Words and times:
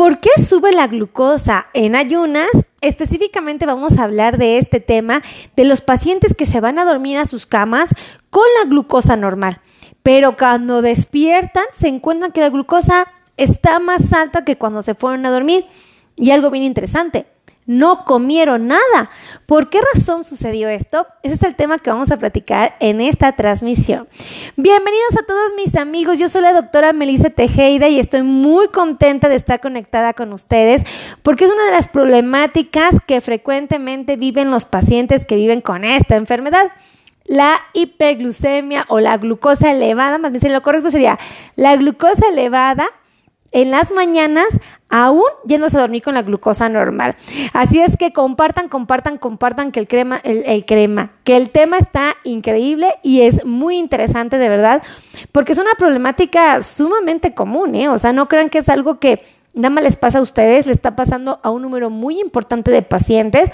¿Por 0.00 0.18
qué 0.18 0.30
sube 0.42 0.72
la 0.72 0.86
glucosa 0.86 1.66
en 1.74 1.94
ayunas? 1.94 2.48
Específicamente 2.80 3.66
vamos 3.66 3.98
a 3.98 4.04
hablar 4.04 4.38
de 4.38 4.56
este 4.56 4.80
tema 4.80 5.22
de 5.56 5.66
los 5.66 5.82
pacientes 5.82 6.32
que 6.32 6.46
se 6.46 6.58
van 6.62 6.78
a 6.78 6.86
dormir 6.86 7.18
a 7.18 7.26
sus 7.26 7.44
camas 7.44 7.90
con 8.30 8.44
la 8.58 8.66
glucosa 8.66 9.16
normal, 9.16 9.60
pero 10.02 10.38
cuando 10.38 10.80
despiertan 10.80 11.64
se 11.74 11.88
encuentran 11.88 12.32
que 12.32 12.40
la 12.40 12.48
glucosa 12.48 13.08
está 13.36 13.78
más 13.78 14.14
alta 14.14 14.42
que 14.42 14.56
cuando 14.56 14.80
se 14.80 14.94
fueron 14.94 15.26
a 15.26 15.30
dormir. 15.30 15.66
Y 16.16 16.30
algo 16.30 16.48
bien 16.48 16.64
interesante, 16.64 17.26
no 17.70 18.04
comieron 18.04 18.66
nada. 18.66 19.10
¿Por 19.46 19.70
qué 19.70 19.78
razón 19.94 20.24
sucedió 20.24 20.68
esto? 20.68 21.06
Ese 21.22 21.34
es 21.36 21.42
el 21.44 21.54
tema 21.54 21.78
que 21.78 21.88
vamos 21.88 22.10
a 22.10 22.16
platicar 22.16 22.74
en 22.80 23.00
esta 23.00 23.36
transmisión. 23.36 24.08
Bienvenidos 24.56 25.16
a 25.16 25.24
todos 25.24 25.52
mis 25.54 25.76
amigos, 25.76 26.18
yo 26.18 26.28
soy 26.28 26.42
la 26.42 26.52
doctora 26.52 26.92
Melissa 26.92 27.30
Tejeda 27.30 27.86
y 27.86 28.00
estoy 28.00 28.24
muy 28.24 28.66
contenta 28.68 29.28
de 29.28 29.36
estar 29.36 29.60
conectada 29.60 30.14
con 30.14 30.32
ustedes 30.32 30.82
porque 31.22 31.44
es 31.44 31.52
una 31.52 31.64
de 31.66 31.70
las 31.70 31.86
problemáticas 31.86 32.96
que 33.06 33.20
frecuentemente 33.20 34.16
viven 34.16 34.50
los 34.50 34.64
pacientes 34.64 35.24
que 35.24 35.36
viven 35.36 35.60
con 35.60 35.84
esta 35.84 36.16
enfermedad 36.16 36.72
la 37.24 37.60
hiperglucemia 37.74 38.86
o 38.88 38.98
la 38.98 39.16
glucosa 39.16 39.70
elevada, 39.70 40.18
más 40.18 40.32
bien 40.32 40.52
lo 40.52 40.62
correcto 40.62 40.90
sería 40.90 41.20
la 41.54 41.76
glucosa 41.76 42.26
elevada 42.32 42.88
en 43.52 43.70
las 43.70 43.90
mañanas 43.90 44.48
aún 44.88 45.24
yéndose 45.46 45.76
a 45.76 45.80
dormir 45.80 46.02
con 46.02 46.14
la 46.14 46.22
glucosa 46.22 46.68
normal. 46.68 47.16
Así 47.52 47.80
es 47.80 47.96
que 47.96 48.12
compartan, 48.12 48.68
compartan, 48.68 49.18
compartan 49.18 49.72
que 49.72 49.80
el 49.80 49.88
crema, 49.88 50.20
el, 50.24 50.64
crema, 50.64 51.12
que 51.24 51.36
el 51.36 51.50
tema 51.50 51.78
está 51.78 52.16
increíble 52.24 52.94
y 53.02 53.22
es 53.22 53.44
muy 53.44 53.76
interesante 53.76 54.38
de 54.38 54.48
verdad, 54.48 54.82
porque 55.32 55.52
es 55.52 55.58
una 55.58 55.74
problemática 55.78 56.62
sumamente 56.62 57.34
común, 57.34 57.74
¿eh? 57.76 57.88
O 57.88 57.98
sea, 57.98 58.12
no 58.12 58.28
crean 58.28 58.50
que 58.50 58.58
es 58.58 58.68
algo 58.68 58.98
que 58.98 59.22
nada 59.54 59.70
más 59.70 59.84
les 59.84 59.96
pasa 59.96 60.18
a 60.18 60.22
ustedes, 60.22 60.66
le 60.66 60.72
está 60.72 60.96
pasando 60.96 61.40
a 61.42 61.50
un 61.50 61.62
número 61.62 61.90
muy 61.90 62.20
importante 62.20 62.70
de 62.70 62.82
pacientes. 62.82 63.50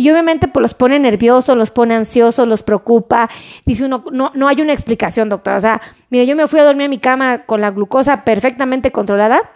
Y 0.00 0.10
obviamente 0.10 0.48
pues 0.48 0.62
los 0.62 0.72
pone 0.72 0.98
nerviosos, 0.98 1.54
los 1.58 1.70
pone 1.70 1.94
ansiosos, 1.94 2.48
los 2.48 2.62
preocupa. 2.62 3.28
Dice 3.66 3.84
uno, 3.84 4.02
no, 4.10 4.32
no 4.34 4.48
hay 4.48 4.62
una 4.62 4.72
explicación, 4.72 5.28
doctora. 5.28 5.58
O 5.58 5.60
sea, 5.60 5.82
mire, 6.08 6.24
yo 6.24 6.34
me 6.34 6.46
fui 6.46 6.58
a 6.58 6.64
dormir 6.64 6.86
a 6.86 6.88
mi 6.88 6.96
cama 6.96 7.44
con 7.44 7.60
la 7.60 7.70
glucosa 7.70 8.24
perfectamente 8.24 8.92
controlada 8.92 9.50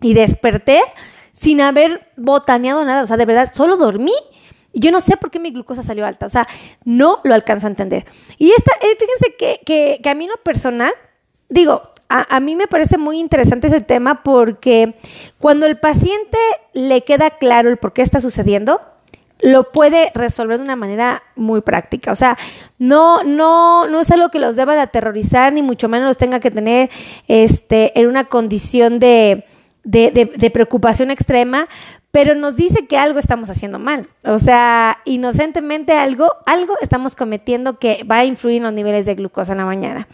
y 0.00 0.14
desperté 0.14 0.80
sin 1.34 1.60
haber 1.60 2.08
botaneado 2.16 2.82
nada. 2.86 3.02
O 3.02 3.06
sea, 3.06 3.18
de 3.18 3.26
verdad, 3.26 3.52
solo 3.52 3.76
dormí. 3.76 4.14
Y 4.72 4.80
yo 4.80 4.90
no 4.92 5.02
sé 5.02 5.18
por 5.18 5.30
qué 5.30 5.38
mi 5.38 5.50
glucosa 5.50 5.82
salió 5.82 6.06
alta. 6.06 6.24
O 6.24 6.30
sea, 6.30 6.48
no 6.86 7.20
lo 7.24 7.34
alcanzo 7.34 7.66
a 7.66 7.70
entender. 7.70 8.06
Y 8.38 8.50
esta, 8.52 8.72
eh, 8.80 8.96
fíjense 8.98 9.36
que, 9.36 9.60
que, 9.66 10.00
que 10.02 10.08
a 10.08 10.14
mí 10.14 10.26
lo 10.26 10.38
personal, 10.38 10.94
digo, 11.50 11.82
a, 12.08 12.40
mí 12.40 12.56
me 12.56 12.66
parece 12.66 12.96
muy 12.96 13.18
interesante 13.18 13.66
ese 13.66 13.82
tema 13.82 14.22
porque 14.22 14.94
cuando 15.38 15.66
el 15.66 15.78
paciente 15.78 16.38
le 16.72 17.04
queda 17.04 17.30
claro 17.38 17.70
el 17.70 17.78
por 17.78 17.92
qué 17.92 18.02
está 18.02 18.20
sucediendo, 18.20 18.80
lo 19.42 19.72
puede 19.72 20.12
resolver 20.14 20.58
de 20.58 20.64
una 20.64 20.76
manera 20.76 21.22
muy 21.34 21.60
práctica. 21.60 22.12
O 22.12 22.16
sea, 22.16 22.38
no, 22.78 23.24
no, 23.24 23.88
no 23.88 24.00
es 24.00 24.10
algo 24.10 24.30
que 24.30 24.38
los 24.38 24.56
deba 24.56 24.74
de 24.74 24.80
aterrorizar, 24.80 25.52
ni 25.52 25.62
mucho 25.62 25.88
menos 25.88 26.06
los 26.06 26.16
tenga 26.16 26.40
que 26.40 26.50
tener 26.50 26.90
este, 27.26 27.98
en 28.00 28.06
una 28.06 28.24
condición 28.24 29.00
de, 29.00 29.44
de, 29.82 30.50
preocupación 30.52 31.10
extrema, 31.10 31.68
pero 32.12 32.34
nos 32.36 32.54
dice 32.54 32.86
que 32.86 32.96
algo 32.96 33.18
estamos 33.18 33.50
haciendo 33.50 33.80
mal. 33.80 34.06
O 34.24 34.38
sea, 34.38 34.98
inocentemente 35.04 35.92
algo, 35.92 36.30
algo 36.46 36.74
estamos 36.80 37.16
cometiendo 37.16 37.78
que 37.78 38.04
va 38.08 38.18
a 38.18 38.24
influir 38.24 38.58
en 38.58 38.64
los 38.64 38.72
niveles 38.72 39.06
de 39.06 39.16
glucosa 39.16 39.52
en 39.52 39.58
la 39.58 39.64
mañana. 39.64 40.06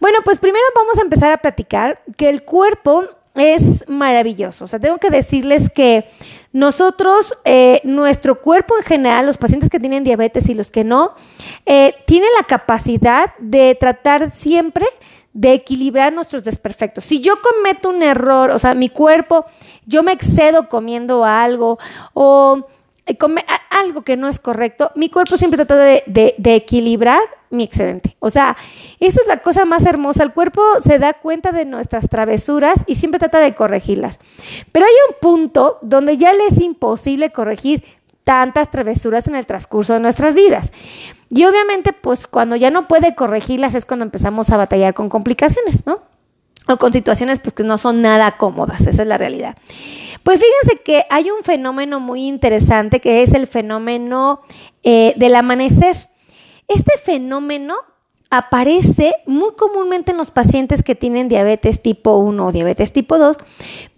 Bueno, 0.00 0.18
pues 0.22 0.38
primero 0.38 0.64
vamos 0.74 0.98
a 0.98 1.02
empezar 1.02 1.32
a 1.32 1.38
platicar 1.38 2.02
que 2.16 2.28
el 2.28 2.42
cuerpo 2.42 3.04
es 3.34 3.88
maravilloso. 3.88 4.64
O 4.64 4.68
sea, 4.68 4.80
tengo 4.80 4.98
que 4.98 5.08
decirles 5.08 5.70
que 5.70 6.10
nosotros, 6.52 7.32
eh, 7.44 7.80
nuestro 7.84 8.40
cuerpo 8.40 8.76
en 8.76 8.84
general, 8.84 9.26
los 9.26 9.38
pacientes 9.38 9.70
que 9.70 9.78
tienen 9.78 10.02
diabetes 10.02 10.48
y 10.48 10.54
los 10.54 10.70
que 10.70 10.82
no, 10.82 11.14
eh, 11.64 11.94
tienen 12.06 12.28
la 12.36 12.44
capacidad 12.44 13.34
de 13.38 13.76
tratar 13.78 14.32
siempre 14.32 14.86
de 15.32 15.52
equilibrar 15.52 16.12
nuestros 16.12 16.42
desperfectos. 16.42 17.04
Si 17.04 17.20
yo 17.20 17.34
cometo 17.40 17.90
un 17.90 18.02
error, 18.02 18.50
o 18.50 18.58
sea, 18.58 18.74
mi 18.74 18.88
cuerpo, 18.88 19.46
yo 19.86 20.02
me 20.02 20.12
excedo 20.12 20.68
comiendo 20.68 21.24
algo 21.24 21.78
o 22.14 22.66
eh, 23.06 23.16
come, 23.16 23.44
algo 23.70 24.02
que 24.02 24.16
no 24.16 24.28
es 24.28 24.40
correcto, 24.40 24.90
mi 24.96 25.08
cuerpo 25.08 25.36
siempre 25.36 25.64
trata 25.64 25.76
de, 25.76 26.34
de, 26.36 26.54
equilibrar 26.54 27.20
mi 27.50 27.64
excedente. 27.64 28.16
O 28.20 28.30
sea, 28.30 28.56
esa 29.00 29.20
es 29.20 29.26
la 29.26 29.38
cosa 29.38 29.64
más 29.64 29.84
hermosa. 29.84 30.22
El 30.22 30.32
cuerpo 30.32 30.62
se 30.82 30.98
da 30.98 31.14
cuenta 31.14 31.52
de 31.52 31.64
nuestras 31.64 32.08
travesuras 32.08 32.78
y 32.86 32.94
siempre 32.94 33.18
trata 33.18 33.40
de 33.40 33.54
corregirlas. 33.54 34.18
Pero 34.72 34.86
hay 34.86 34.92
un 35.08 35.16
punto 35.20 35.78
donde 35.82 36.16
ya 36.16 36.32
le 36.32 36.46
es 36.46 36.60
imposible 36.60 37.30
corregir 37.32 37.84
tantas 38.24 38.70
travesuras 38.70 39.26
en 39.26 39.34
el 39.34 39.46
transcurso 39.46 39.94
de 39.94 40.00
nuestras 40.00 40.34
vidas. 40.34 40.70
Y 41.30 41.44
obviamente, 41.44 41.92
pues 41.92 42.26
cuando 42.26 42.56
ya 42.56 42.70
no 42.70 42.88
puede 42.88 43.14
corregirlas 43.14 43.74
es 43.74 43.86
cuando 43.86 44.04
empezamos 44.04 44.50
a 44.50 44.56
batallar 44.56 44.94
con 44.94 45.08
complicaciones, 45.08 45.86
¿no? 45.86 46.00
O 46.68 46.76
con 46.76 46.92
situaciones 46.92 47.38
pues 47.40 47.54
que 47.54 47.64
no 47.64 47.78
son 47.78 48.02
nada 48.02 48.36
cómodas, 48.36 48.80
esa 48.82 49.02
es 49.02 49.08
la 49.08 49.18
realidad. 49.18 49.56
Pues 50.22 50.40
fíjense 50.40 50.82
que 50.82 51.06
hay 51.08 51.30
un 51.30 51.42
fenómeno 51.42 51.98
muy 51.98 52.26
interesante 52.26 53.00
que 53.00 53.22
es 53.22 53.32
el 53.32 53.46
fenómeno 53.46 54.42
eh, 54.82 55.14
del 55.16 55.34
amanecer. 55.34 55.96
Este 56.70 56.92
fenómeno 57.04 57.74
aparece 58.30 59.12
muy 59.26 59.54
comúnmente 59.56 60.12
en 60.12 60.18
los 60.18 60.30
pacientes 60.30 60.84
que 60.84 60.94
tienen 60.94 61.28
diabetes 61.28 61.82
tipo 61.82 62.16
1 62.18 62.46
o 62.46 62.52
diabetes 62.52 62.92
tipo 62.92 63.18
2, 63.18 63.36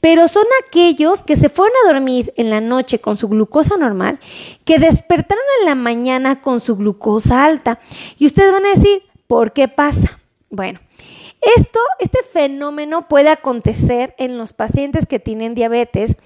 pero 0.01 0.27
son 0.27 0.47
aquellos 0.67 1.23
que 1.23 1.37
se 1.37 1.51
fueron 1.51 1.75
a 1.85 1.93
dormir 1.93 2.33
en 2.39 2.49
la 2.49 2.63
noche 2.63 2.99
con 2.99 3.19
su 3.19 3.29
glucosa 3.29 3.77
normal, 3.77 4.21
que 4.65 4.79
despertaron 4.79 5.45
en 5.61 5.67
la 5.67 5.75
mañana 5.75 6.41
con 6.41 6.61
su 6.61 6.77
glucosa 6.77 7.45
alta. 7.45 7.79
Y 8.17 8.25
ustedes 8.25 8.53
van 8.53 8.65
a 8.65 8.71
decir, 8.71 9.03
¿por 9.27 9.53
qué 9.53 9.69
pasa? 9.69 10.19
Bueno, 10.49 10.81
esto, 11.43 11.81
este 11.99 12.21
fenómeno 12.33 13.09
puede 13.09 13.29
acontecer 13.29 14.15
en 14.17 14.39
los 14.39 14.53
pacientes 14.53 15.07
que 15.07 15.19
tienen 15.19 15.55
diabetes 15.57 16.17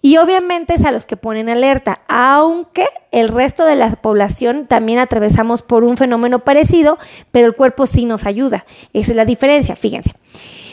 y 0.00 0.16
obviamente 0.18 0.74
es 0.74 0.84
a 0.84 0.92
los 0.92 1.06
que 1.06 1.16
ponen 1.16 1.48
alerta, 1.48 2.02
aunque 2.06 2.86
el 3.10 3.28
resto 3.28 3.64
de 3.64 3.74
la 3.74 3.90
población 3.96 4.68
también 4.68 5.00
atravesamos 5.00 5.62
por 5.62 5.82
un 5.82 5.96
fenómeno 5.96 6.44
parecido, 6.44 6.98
pero 7.32 7.48
el 7.48 7.56
cuerpo 7.56 7.86
sí 7.86 8.06
nos 8.06 8.26
ayuda. 8.26 8.64
Esa 8.92 9.10
es 9.10 9.16
la 9.16 9.24
diferencia, 9.24 9.74
fíjense. 9.74 10.14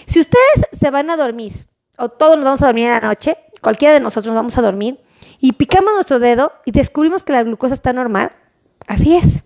Si 0.06 0.20
ustedes 0.20 0.68
se 0.72 0.92
van 0.92 1.10
a 1.10 1.18
dormir, 1.18 1.54
o 1.98 2.10
todos 2.10 2.36
nos 2.38 2.46
vamos 2.46 2.62
a 2.62 2.68
dormir 2.68 2.86
en 2.86 2.92
la 2.92 3.00
noche, 3.00 3.38
cualquiera 3.62 3.96
de 3.96 4.00
nosotros 4.00 4.28
nos 4.28 4.40
vamos 4.40 4.58
a 4.60 4.62
dormir, 4.62 5.00
y 5.40 5.54
picamos 5.54 5.94
nuestro 5.94 6.20
dedo 6.20 6.52
y 6.66 6.72
descubrimos 6.72 7.24
que 7.24 7.34
la 7.34 7.44
glucosa 7.44 7.74
está 7.74 7.94
normal, 7.94 8.32
así 8.88 9.16
es. 9.16 9.44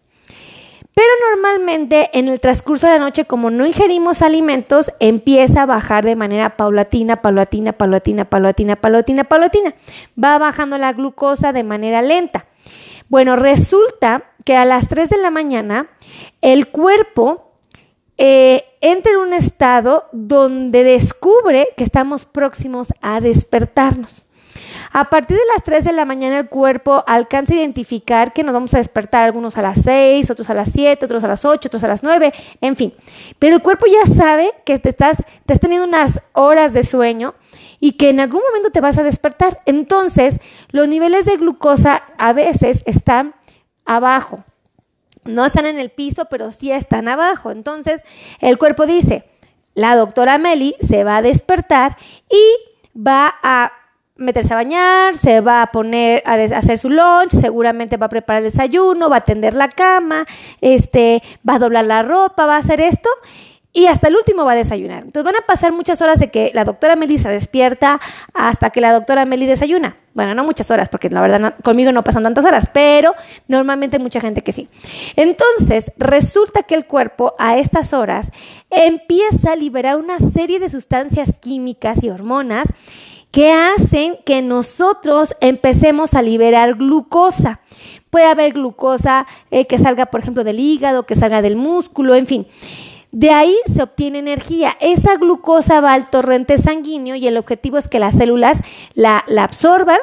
Pero 0.94 1.08
normalmente 1.30 2.10
en 2.14 2.28
el 2.28 2.40
transcurso 2.40 2.88
de 2.88 2.94
la 2.94 3.00
noche, 3.00 3.26
como 3.26 3.50
no 3.50 3.66
ingerimos 3.66 4.22
alimentos, 4.22 4.92
empieza 5.00 5.64
a 5.64 5.66
bajar 5.66 6.04
de 6.04 6.16
manera 6.16 6.58
paulatina, 6.58 7.22
paulatina, 7.22 7.72
paulatina, 7.74 8.26
paulatina, 8.26 8.76
paulatina, 8.76 9.24
paulatina. 9.24 9.74
Va 10.22 10.38
bajando 10.38 10.78
la 10.78 10.92
glucosa 10.92 11.54
de 11.54 11.64
manera 11.64 12.02
lenta. 12.02 12.46
Bueno, 13.08 13.36
resulta 13.36 14.24
que 14.44 14.56
a 14.56 14.66
las 14.66 14.88
3 14.88 15.10
de 15.10 15.18
la 15.18 15.32
mañana 15.32 15.88
el 16.42 16.68
cuerpo 16.68 17.52
eh, 18.18 18.64
entra 18.82 19.14
en 19.14 19.18
un 19.18 19.34
estado 19.34 20.08
donde 20.12 20.84
descubre 20.84 21.70
que 21.78 21.84
estamos 21.84 22.26
próximos 22.26 22.90
a 23.02 23.22
despertarnos. 23.22 24.24
A 24.94 25.06
partir 25.06 25.38
de 25.38 25.44
las 25.54 25.64
3 25.64 25.86
de 25.86 25.94
la 25.94 26.04
mañana 26.04 26.40
el 26.40 26.50
cuerpo 26.50 27.04
alcanza 27.08 27.54
a 27.54 27.58
identificar 27.58 28.34
que 28.34 28.44
nos 28.44 28.54
vamos 28.54 28.74
a 28.74 28.78
despertar 28.78 29.24
algunos 29.24 29.58
a 29.58 29.62
las 29.62 29.82
6, 29.84 30.30
otros 30.30 30.50
a 30.50 30.54
las 30.54 30.70
7, 30.72 31.06
otros 31.06 31.24
a 31.24 31.28
las 31.28 31.46
8, 31.46 31.70
otros 31.70 31.84
a 31.86 31.88
las 31.88 32.04
9, 32.04 32.34
en 32.60 32.76
fin. 32.76 32.94
Pero 33.40 33.56
el 33.56 33.62
cuerpo 33.62 33.86
ya 33.86 34.14
sabe 34.14 34.52
que 34.66 34.80
te 34.80 34.90
estás, 34.90 35.18
te 35.46 35.54
has 35.54 35.62
tenido 35.62 35.86
unas 35.86 36.22
horas 36.34 36.74
de 36.74 36.84
sueño 36.84 37.36
y 37.80 37.94
que 37.94 38.10
en 38.10 38.20
algún 38.20 38.42
momento 38.42 38.70
te 38.72 38.82
vas 38.82 38.98
a 38.98 39.04
despertar. 39.04 39.62
Entonces, 39.66 40.40
los 40.72 40.90
niveles 40.90 41.24
de 41.24 41.38
glucosa 41.38 42.04
a 42.18 42.34
veces 42.34 42.84
están 42.86 43.34
abajo. 43.86 44.44
No 45.24 45.46
están 45.46 45.68
en 45.68 45.80
el 45.80 45.90
piso, 45.90 46.26
pero 46.26 46.52
sí 46.52 46.72
están 46.72 47.08
abajo. 47.08 47.52
Entonces, 47.52 48.04
el 48.42 48.58
cuerpo 48.58 48.86
dice, 48.86 49.24
la 49.74 49.96
doctora 49.96 50.38
Meli 50.38 50.76
se 50.82 51.06
va 51.06 51.18
a 51.18 51.22
despertar 51.22 51.96
y 52.30 53.00
va 53.00 53.34
a 53.42 53.72
meterse 54.16 54.54
a 54.54 54.58
bañar, 54.58 55.18
se 55.18 55.42
va 55.42 55.62
a 55.62 55.72
poner 55.72 56.24
a, 56.26 56.34
hacer 56.34 56.78
su 56.78 56.90
lunch, 56.90 57.32
seguramente 57.32 57.98
va 57.98 58.06
a 58.06 58.10
preparar 58.10 58.44
el 58.44 58.52
desayuno, 58.52 59.10
va 59.10 59.18
a 59.18 59.22
tender 59.22 59.56
la 59.56 59.70
cama, 59.70 60.26
este, 60.62 61.24
va 61.48 61.56
a 61.56 61.60
doblar 61.60 61.86
la 61.86 62.04
ropa, 62.04 62.46
va 62.46 62.56
a 62.56 62.60
hacer 62.60 62.82
esto 62.82 63.10
y 63.74 63.86
hasta 63.86 64.10
el 64.10 64.16
último 64.16 64.44
va 64.44 64.52
a 64.52 64.56
desayunar. 64.56 65.04
Entonces 65.04 65.24
van 65.24 65.42
a 65.42 65.46
pasar 65.46 65.72
muchas 65.72 66.02
horas 66.02 66.20
de 66.20 66.30
que 66.30 66.52
la 66.54 66.66
doctora 66.66 66.96
Melissa 66.96 67.30
despierta 67.30 68.02
hasta 68.34 68.70
que 68.70 68.82
la 68.82 68.92
doctora 68.94 69.26
Meli 69.26 69.46
desayuna. 69.46 69.98
Bueno, 70.14 70.36
no 70.36 70.44
muchas 70.44 70.70
horas, 70.72 70.90
porque 70.90 71.10
la 71.10 71.22
verdad 71.22 71.56
conmigo 71.64 71.94
no 71.94 72.04
pasan 72.04 72.24
tantas 72.24 72.44
horas, 72.44 72.70
pero 72.74 73.16
normalmente 73.48 73.98
mucha 73.98 74.20
gente 74.20 74.42
que 74.42 74.52
sí. 74.52 74.68
Entonces, 75.16 75.90
resulta 75.98 76.64
que 76.64 76.76
el 76.76 76.86
cuerpo 76.86 77.34
a 77.40 77.58
estas 77.58 77.94
horas 77.94 78.30
empieza 78.70 79.54
a 79.54 79.56
liberar 79.56 79.96
una 79.96 80.20
serie 80.20 80.60
de 80.60 80.70
sustancias 80.70 81.40
químicas 81.40 82.04
y 82.04 82.10
hormonas 82.10 82.68
que 83.32 83.52
hacen 83.52 84.18
que 84.26 84.42
nosotros 84.42 85.36
empecemos 85.40 86.14
a 86.14 86.22
liberar 86.22 86.76
glucosa. 86.76 87.62
Puede 88.10 88.26
haber 88.26 88.54
glucosa 88.54 89.26
eh, 89.50 89.66
que 89.68 89.80
salga, 89.80 90.08
por 90.08 90.20
ejemplo, 90.20 90.44
del 90.44 90.60
hígado, 90.60 91.06
que 91.06 91.16
salga 91.16 91.42
del 91.42 91.56
músculo, 91.56 92.14
en 92.14 92.28
fin. 92.28 92.48
De 93.12 93.32
ahí 93.32 93.56
se 93.74 93.84
obtiene 93.84 94.20
energía. 94.20 94.76
Esa 94.80 95.16
glucosa 95.16 95.82
va 95.82 95.94
al 95.94 96.10
torrente 96.10 96.58
sanguíneo 96.58 97.16
y 97.16 97.28
el 97.28 97.38
objetivo 97.38 97.78
es 97.78 97.88
que 97.88 98.00
las 98.00 98.16
células 98.16 98.60
la, 98.94 99.24
absorban 99.38 100.00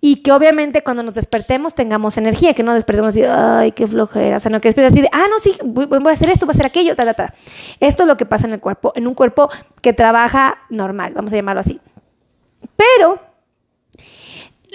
y 0.00 0.16
que 0.16 0.32
obviamente 0.32 0.82
cuando 0.82 1.02
nos 1.02 1.14
despertemos 1.14 1.74
tengamos 1.74 2.18
energía, 2.18 2.52
que 2.52 2.62
no 2.62 2.74
despertemos 2.74 3.08
así, 3.08 3.22
ay, 3.24 3.72
qué 3.72 3.86
flojera, 3.86 4.36
o 4.36 4.40
sea, 4.40 4.50
no 4.50 4.60
que 4.60 4.68
despertemos 4.68 4.92
así 4.92 5.02
de, 5.02 5.08
ah, 5.12 5.26
no, 5.30 5.40
sí, 5.40 5.56
voy, 5.64 5.88
a 6.06 6.12
hacer 6.12 6.28
esto, 6.28 6.44
voy 6.44 6.52
a 6.52 6.56
hacer 6.56 6.66
aquello, 6.66 6.94
ta, 6.94 7.04
ta, 7.04 7.14
ta. 7.14 7.34
Esto 7.80 8.02
es 8.02 8.06
lo 8.06 8.16
que 8.18 8.26
pasa 8.26 8.46
en 8.46 8.52
el 8.52 8.60
cuerpo, 8.60 8.92
en 8.94 9.06
un 9.06 9.14
cuerpo 9.14 9.48
que 9.80 9.94
trabaja 9.94 10.58
normal, 10.68 11.14
vamos 11.14 11.32
a 11.32 11.36
llamarlo 11.36 11.60
así. 11.60 11.80
Pero 12.76 13.20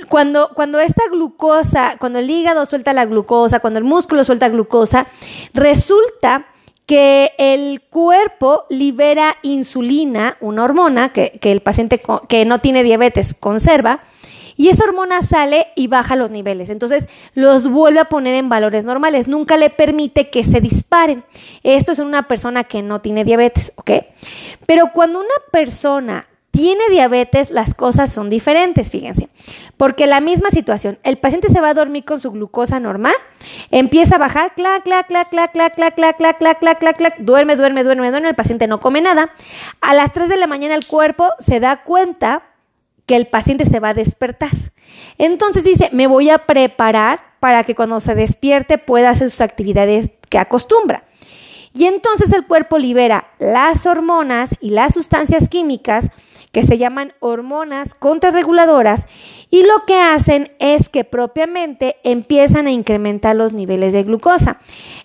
cuando, 0.10 0.52
cuando 0.54 0.80
esta 0.80 1.04
glucosa, 1.10 1.98
cuando 2.00 2.20
el 2.20 2.30
hígado 2.30 2.66
suelta 2.66 2.94
la 2.94 3.06
glucosa, 3.06 3.60
cuando 3.60 3.80
el 3.80 3.86
músculo 3.86 4.24
suelta 4.24 4.50
glucosa, 4.50 5.08
resulta 5.54 6.48
que 6.86 7.32
el 7.38 7.82
cuerpo 7.82 8.66
libera 8.70 9.38
insulina, 9.44 10.38
una 10.42 10.64
hormona 10.64 11.14
que, 11.14 11.40
el 11.42 11.62
paciente 11.62 12.02
que 12.28 12.46
no 12.46 12.60
tiene 12.60 12.84
diabetes 12.84 13.34
conserva, 13.40 14.02
y 14.58 14.70
esa 14.70 14.84
hormona 14.84 15.22
sale 15.22 15.68
y 15.76 15.88
baja 15.88 16.16
los 16.16 16.30
niveles. 16.30 16.70
Entonces 16.70 17.08
los 17.34 17.70
vuelve 17.70 18.00
a 18.00 18.10
poner 18.10 18.36
en 18.36 18.50
valores 18.50 18.86
normales. 18.86 19.28
Nunca 19.28 19.58
le 19.58 19.70
permite 19.70 20.30
que 20.30 20.44
se 20.44 20.62
disparen. 20.62 21.24
Esto 21.64 21.94
es 21.94 22.00
en 22.00 22.06
una 22.06 22.28
persona 22.28 22.66
que 22.66 22.82
no 22.82 23.02
tiene 23.02 23.24
diabetes, 23.24 23.72
¿ok? 23.78 23.92
Pero 24.68 24.92
cuando 24.94 25.20
una 25.20 25.30
persona 25.52 26.28
tiene 26.62 26.84
diabetes, 26.92 27.50
las 27.50 27.74
cosas 27.74 28.14
son 28.14 28.30
diferentes, 28.30 28.92
fíjense. 28.92 29.30
Porque 29.78 30.06
la 30.06 30.22
misma 30.22 30.52
situación, 30.52 31.00
el 31.02 31.18
paciente 31.18 31.50
se 31.50 31.60
va 31.60 31.70
a 31.70 31.74
dormir 31.74 32.06
con 32.06 32.22
su 32.22 32.30
glucosa 32.30 32.80
normal, 32.80 33.16
empieza 33.72 34.18
a 34.18 34.20
bajar, 34.20 34.54
clac, 34.54 34.84
clac, 34.84 35.08
clac, 35.08 35.32
clac, 35.32 35.54
clac, 35.54 35.74
clac, 35.74 35.96
clac, 35.96 36.14
clac, 36.14 36.38
clac, 36.40 36.60
clac, 36.60 36.80
clac, 36.80 36.98
clac, 36.98 37.18
duerme, 37.18 37.56
duerme, 37.56 37.84
duerme, 37.84 38.12
duerme, 38.12 38.30
el 38.30 38.36
paciente 38.36 38.68
no 38.68 38.80
come 38.80 39.02
nada. 39.02 39.32
A 39.82 39.96
las 39.96 40.14
3 40.14 40.30
de 40.30 40.38
la 40.38 40.46
mañana 40.46 40.76
el 40.76 40.86
cuerpo 40.86 41.30
se 41.40 41.60
da 41.60 41.82
cuenta 41.82 42.44
que 43.08 43.16
el 43.16 43.26
paciente 43.26 43.66
se 43.66 43.80
va 43.80 43.90
a 43.90 43.94
despertar. 43.96 44.52
Entonces 45.18 45.64
dice, 45.64 45.90
me 45.92 46.06
voy 46.06 46.30
a 46.30 46.46
preparar 46.46 47.22
para 47.40 47.64
que 47.64 47.74
cuando 47.74 48.00
se 48.02 48.14
despierte 48.14 48.78
pueda 48.78 49.10
hacer 49.10 49.32
sus 49.32 49.42
actividades 49.42 50.12
que 50.30 50.38
acostumbra. 50.38 51.06
Y 51.74 51.86
entonces 51.86 52.32
el 52.34 52.46
cuerpo 52.46 52.78
libera 52.78 53.30
las 53.40 53.88
hormonas 53.88 54.52
y 54.60 54.70
las 54.70 54.94
sustancias 54.94 55.50
químicas 55.50 56.12
que 56.52 56.64
se 56.64 56.78
llaman 56.78 57.14
hormonas 57.20 57.96
contrarreguladoras 57.96 59.06
y 59.50 59.64
lo 59.64 59.86
que 59.86 60.00
hacen 60.00 60.52
es 60.60 60.90
que 60.90 61.04
propiamente 61.04 61.98
empiezan 62.04 62.68
a 62.68 62.72
incrementar 62.72 63.36
los 63.36 63.54
niveles 63.54 63.94
de 63.94 64.04
glucosa. 64.04 64.60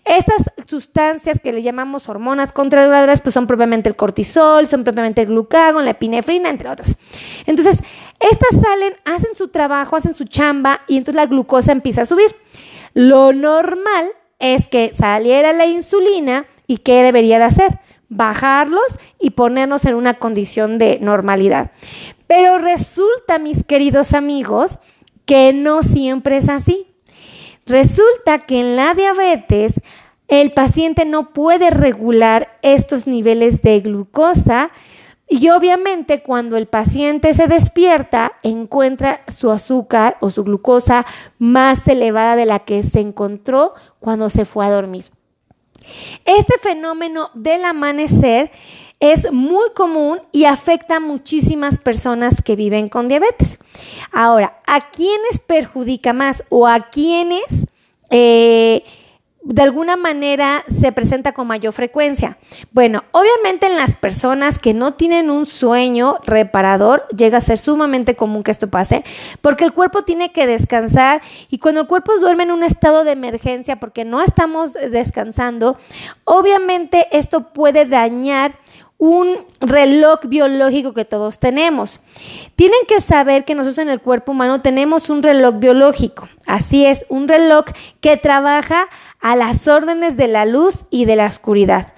Estas 0.05 0.51
sustancias 0.67 1.41
que 1.41 1.53
le 1.53 1.63
llamamos 1.63 2.09
hormonas 2.09 2.53
contrarreguladoras 2.53 3.21
pues 3.21 3.35
son 3.35 3.47
propiamente 3.47 3.89
el 3.89 3.97
cortisol, 3.97 4.67
son 4.69 4.83
propiamente 4.83 5.23
el 5.23 5.29
glucagón, 5.29 5.85
la 5.85 5.93
epinefrina, 5.93 6.51
entre 6.51 6.69
otras. 6.69 6.97
Entonces, 7.47 7.83
estas 8.19 8.61
salen, 8.61 8.95
hacen 9.05 9.35
su 9.35 9.49
trabajo, 9.49 9.97
hacen 9.97 10.15
su 10.15 10.25
chamba 10.25 10.83
y 10.89 10.97
entonces 10.97 11.17
la 11.17 11.27
glucosa 11.27 11.73
empieza 11.73 12.03
a 12.03 12.07
subir. 12.07 12.35
Lo 12.95 13.33
normal 13.33 14.11
es 14.39 14.69
que 14.69 14.93
saliera 14.95 15.53
la 15.53 15.67
insulina 15.67 16.47
y 16.67 16.79
¿qué 16.79 17.03
debería 17.03 17.39
de 17.39 17.45
hacer? 17.45 17.81
Bajarlos 18.09 18.99
y 19.19 19.31
ponernos 19.31 19.85
en 19.85 19.95
una 19.95 20.15
condición 20.15 20.79
de 20.79 20.99
normalidad. 21.01 21.73
Pero 22.27 22.59
resulta, 22.59 23.39
mis 23.39 23.65
queridos 23.65 24.15
amigos, 24.15 24.79
que 25.25 25.53
no 25.53 25.83
siempre 25.83 26.39
es 26.39 26.49
así. 26.49 26.87
Resulta 27.67 28.41
que 28.41 28.61
en 28.61 28.77
la 28.77 28.95
diabetes 28.95 29.81
el 30.29 30.53
paciente 30.53 31.05
no 31.05 31.33
puede 31.33 31.71
regular 31.71 32.59
estos 32.63 33.07
niveles 33.07 33.63
de 33.63 33.81
glucosa 33.81 34.71
y 35.29 35.49
obviamente 35.51 36.23
cuando 36.23 36.57
el 36.57 36.67
paciente 36.67 37.35
se 37.35 37.49
despierta 37.49 38.33
encuentra 38.45 39.23
su 39.27 39.51
azúcar 39.51 40.17
o 40.21 40.31
su 40.31 40.45
glucosa 40.45 41.05
más 41.39 41.87
elevada 41.89 42.37
de 42.37 42.47
la 42.47 42.61
que 42.61 42.85
se 42.85 43.01
encontró 43.01 43.75
cuando 43.99 44.31
se 44.31 44.45
fue 44.45 44.65
a 44.67 44.71
dormir. 44.71 45.07
Este 46.25 46.59
fenómeno 46.59 47.31
del 47.35 47.65
amanecer 47.65 48.51
es 49.01 49.31
muy 49.31 49.71
común 49.75 50.21
y 50.33 50.45
afecta 50.45 50.97
a 50.97 51.01
muchísimas 51.01 51.79
personas 51.79 52.41
que 52.43 52.57
viven 52.57 52.89
con 52.89 53.09
diabetes. 53.09 53.59
Ahora, 54.13 54.61
¿a 54.67 54.91
quiénes 54.91 55.39
perjudica 55.47 56.13
más 56.13 56.45
o 56.49 56.67
a 56.67 56.89
quiénes 56.89 57.67
eh, 58.11 58.85
de 59.47 59.63
alguna 59.63 59.97
manera 59.97 60.65
se 60.69 60.91
presenta 60.91 61.33
con 61.33 61.47
mayor 61.47 61.73
frecuencia? 61.73 62.37
Bueno, 62.73 63.05
obviamente 63.13 63.67
en 63.67 63.77
las 63.77 63.95
personas 63.95 64.59
que 64.59 64.75
no 64.75 64.95
tienen 64.95 65.31
un 65.31 65.47
sueño 65.47 66.19
reparador, 66.25 67.07
llega 67.17 67.39
a 67.39 67.41
ser 67.41 67.57
sumamente 67.57 68.17
común 68.17 68.43
que 68.43 68.51
esto 68.51 68.69
pase, 68.69 69.05
porque 69.43 69.65
el 69.65 69.73
cuerpo 69.73 70.03
tiene 70.03 70.33
que 70.33 70.49
descansar 70.49 71.23
y 71.49 71.59
cuando 71.59 71.83
el 71.83 71.87
cuerpo 71.87 72.19
duerme 72.19 72.43
en 72.43 72.51
un 72.51 72.65
estado 72.65 73.05
de 73.05 73.13
emergencia 73.13 73.77
porque 73.79 74.05
no 74.05 74.21
estamos 74.21 74.73
descansando, 74.73 75.79
obviamente 76.25 77.07
esto 77.13 77.53
puede 77.53 77.87
dañar 77.87 78.59
un 78.99 79.45
reloj 79.61 80.21
biológico 80.27 80.95
que 80.95 81.05
todos 81.05 81.39
tenemos. 81.39 82.01
Tienen 82.55 82.81
que 82.89 83.01
saber 83.01 83.45
que 83.45 83.55
nosotros 83.55 83.79
en 83.79 83.89
el 83.89 84.01
cuerpo 84.01 84.33
humano 84.33 84.63
tenemos 84.63 85.11
un 85.11 85.23
reloj 85.23 85.57
biológico. 85.59 86.29
Así 86.47 86.87
es, 86.87 87.05
un 87.09 87.29
reloj 87.29 87.67
que 88.01 88.17
trabaja 88.17 88.89
a 89.21 89.37
las 89.37 89.69
órdenes 89.69 90.17
de 90.17 90.29
la 90.29 90.47
luz 90.47 90.85
y 90.91 91.05
de 91.05 91.17
la 91.17 91.27
oscuridad. 91.27 91.93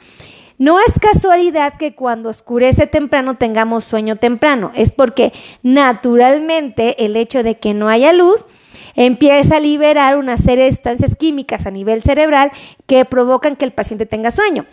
No 0.59 0.81
es 0.81 0.93
casualidad 1.01 1.75
que 1.79 1.95
cuando 1.95 2.31
oscurece 2.31 2.89
temprano 2.89 3.37
tengamos 3.37 3.85
sueño 3.85 4.17
temprano, 4.17 4.73
es 4.75 4.91
porque 4.91 5.33
naturalmente 5.63 7.05
el 7.05 7.15
hecho 7.15 7.45
de 7.45 7.59
que 7.59 7.75
no 7.75 7.89
haya 7.89 8.13
luz 8.13 8.45
empieza 8.99 9.59
a 9.59 9.61
liberar 9.61 10.19
una 10.19 10.37
serie 10.39 10.65
de 10.65 10.73
sustancias 10.73 11.15
químicas 11.15 11.67
a 11.67 11.71
nivel 11.71 12.03
cerebral 12.03 12.51
que 12.87 13.05
provocan 13.05 13.55
que 13.55 13.65
el 13.65 13.71
paciente 13.71 14.07
tenga 14.07 14.33
sueño. 14.33 14.67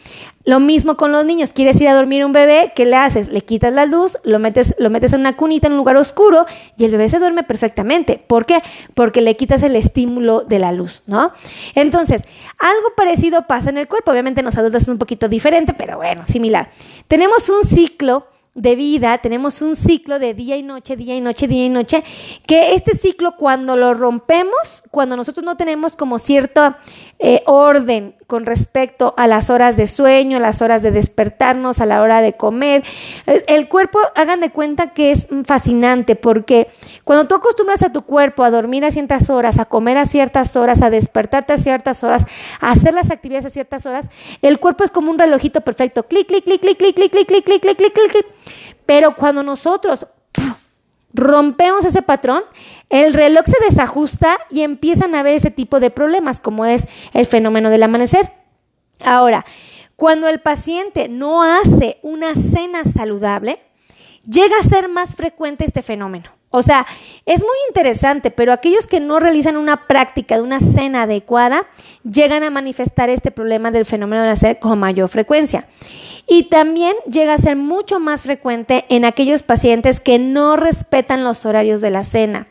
Lo 0.45 0.60
mismo 0.60 0.98
con 0.98 1.12
los 1.12 1.25
niños. 1.25 1.54
Quieres 1.54 1.80
ir 1.80 1.88
a 1.89 1.94
dormir 1.94 2.25
un 2.25 2.31
bebé, 2.31 2.74
¿qué 2.75 2.86
le 2.86 2.95
haces? 2.95 3.27
Le 3.27 3.42
quitas 3.42 3.72
la 3.72 3.86
luz, 3.86 4.18
lo 4.24 4.39
metes, 4.39 4.74
lo 4.80 4.89
metes 4.89 5.13
en 5.13 5.19
una 5.19 5.38
cunita 5.38 5.68
en 5.68 5.74
un 5.74 5.77
lugar 5.77 5.96
oscuro 5.98 6.48
y 6.75 6.86
el 6.86 6.91
bebé 6.91 7.08
se 7.08 7.20
duerme 7.20 7.44
perfectamente. 7.44 8.17
¿Por 8.17 8.48
qué? 8.48 8.63
Porque 8.96 9.22
le 9.22 9.38
quitas 9.38 9.62
el 9.62 9.75
estímulo 9.75 10.41
de 10.41 10.58
la 10.58 10.72
luz, 10.72 11.03
¿no? 11.05 11.32
Entonces, 11.75 12.24
algo 12.58 12.96
parecido 12.98 13.46
pasa 13.46 13.70
en 13.70 13.77
el 13.77 13.88
cuerpo. 13.88 14.10
Obviamente 14.10 14.39
en 14.41 14.48
los 14.48 14.58
adultos 14.58 14.82
es 14.82 14.89
un 14.89 14.98
poquito 14.98 15.29
diferente, 15.29 15.75
pero 15.77 15.98
bueno, 15.98 16.25
similar. 16.25 16.72
Tenemos 17.08 17.48
un 17.50 17.63
ciclo 17.63 18.25
de 18.56 18.76
vida, 18.78 19.18
tenemos 19.18 19.62
un 19.62 19.76
ciclo 19.76 20.18
de 20.18 20.34
día 20.34 20.56
y 20.56 20.64
noche, 20.64 20.96
día 20.96 21.16
y 21.16 21.20
noche, 21.22 21.48
día 21.48 21.66
y 21.66 21.70
noche, 21.70 22.04
que 22.48 22.74
este 22.74 22.96
ciclo 22.96 23.36
cuando 23.36 23.76
lo 23.76 23.94
rompemos, 23.94 24.82
cuando 24.92 25.18
nosotros 25.18 25.44
no 25.44 25.58
tenemos 25.58 25.98
como 25.98 26.20
cierto 26.20 26.74
eh, 27.17 27.43
orden 27.45 28.15
con 28.27 28.45
respecto 28.45 29.13
a 29.17 29.27
las 29.27 29.50
horas 29.50 29.77
de 29.77 29.88
sueño, 29.88 30.39
las 30.39 30.62
horas 30.62 30.81
de 30.81 30.91
despertarnos, 30.91 31.79
a 31.79 31.86
la 31.86 32.01
hora 32.01 32.22
de 32.22 32.34
comer, 32.34 32.84
eh, 33.25 33.43
el 33.48 33.69
cuerpo, 33.69 34.00
hagan 34.15 34.41
de 34.41 34.51
cuenta 34.51 34.93
que 34.93 35.12
es 35.12 35.27
fascinante 35.45 36.15
porque 36.15 36.67
cuando 37.03 37.27
tú 37.27 37.36
acostumbras 37.36 37.84
a 37.84 37.91
tu 37.91 38.01
cuerpo 38.01 38.43
a 38.43 38.51
dormir 38.51 38.84
a 38.84 38.91
ciertas 38.91 39.29
horas, 39.29 39.60
a 39.60 39.65
comer 39.65 39.98
a 39.98 40.05
ciertas 40.05 40.55
horas, 40.55 40.81
a 40.81 40.89
despertarte 40.89 41.53
a 41.53 41.57
ciertas 41.57 42.03
horas, 42.03 42.25
a 42.60 42.72
hacer 42.72 42.93
las 42.93 43.10
actividades 43.12 43.45
a 43.45 43.50
ciertas 43.50 43.86
horas, 43.86 44.10
el 44.41 44.60
cuerpo 44.60 44.84
es 44.84 44.91
como 44.91 45.10
un 45.10 45.17
relojito 45.17 45.62
perfecto, 45.62 46.03
clic, 46.03 46.27
clic, 46.27 46.43
clic, 46.43 46.62
clic, 46.62 46.77
clic, 46.77 46.95
clic, 46.95 47.12
clic, 47.12 47.27
clic, 47.27 47.45
clic, 47.45 47.62
clic, 47.62 47.93
clic, 47.93 48.12
clic 48.12 48.25
pero 48.86 49.15
cuando 49.15 49.41
nosotros 49.41 50.05
rompemos 51.15 51.86
ese 51.86 52.01
patrón, 52.01 52.43
el 52.89 53.13
reloj 53.13 53.45
se 53.45 53.65
desajusta 53.67 54.38
y 54.50 54.62
empiezan 54.62 55.15
a 55.15 55.22
haber 55.22 55.36
ese 55.36 55.51
tipo 55.51 55.79
de 55.79 55.89
problemas, 55.89 56.39
como 56.39 56.65
es 56.65 56.86
el 57.13 57.25
fenómeno 57.25 57.69
del 57.69 57.84
amanecer. 57.84 58.31
Ahora, 59.03 59.45
cuando 59.95 60.27
el 60.27 60.39
paciente 60.39 61.07
no 61.07 61.41
hace 61.41 62.00
una 62.01 62.36
cena 62.36 62.84
saludable, 62.84 63.60
llega 64.29 64.57
a 64.60 64.63
ser 64.63 64.89
más 64.89 65.15
frecuente 65.15 65.63
este 65.65 65.81
fenómeno. 65.81 66.31
O 66.50 66.62
sea, 66.62 66.86
es 67.25 67.41
muy 67.41 67.57
interesante, 67.67 68.31
pero 68.31 68.53
aquellos 68.53 68.88
que 68.88 69.01
no 69.01 69.19
realizan 69.19 69.57
una 69.57 69.88
práctica 69.88 70.36
de 70.36 70.41
una 70.41 70.62
cena 70.62 71.01
adecuada 71.01 71.67
llegan 72.10 72.43
a 72.43 72.50
manifestar 72.50 73.10
este 73.10 73.29
problema 73.31 73.72
del 73.72 73.86
fenómeno 73.86 74.22
del 74.22 74.31
hacer 74.31 74.60
con 74.60 74.79
mayor 74.79 75.10
frecuencia. 75.10 75.67
Y 76.27 76.44
también 76.44 76.96
llega 77.12 77.34
a 77.34 77.38
ser 77.38 77.55
mucho 77.55 78.00
más 78.00 78.22
frecuente 78.22 78.86
en 78.89 79.05
aquellos 79.05 79.44
pacientes 79.44 80.00
que 80.00 80.20
no 80.20 80.55
respetan 80.55 81.24
los 81.24 81.46
horarios 81.46 81.82
de 81.82 81.91
la 81.91 82.03
cena. 82.03 82.48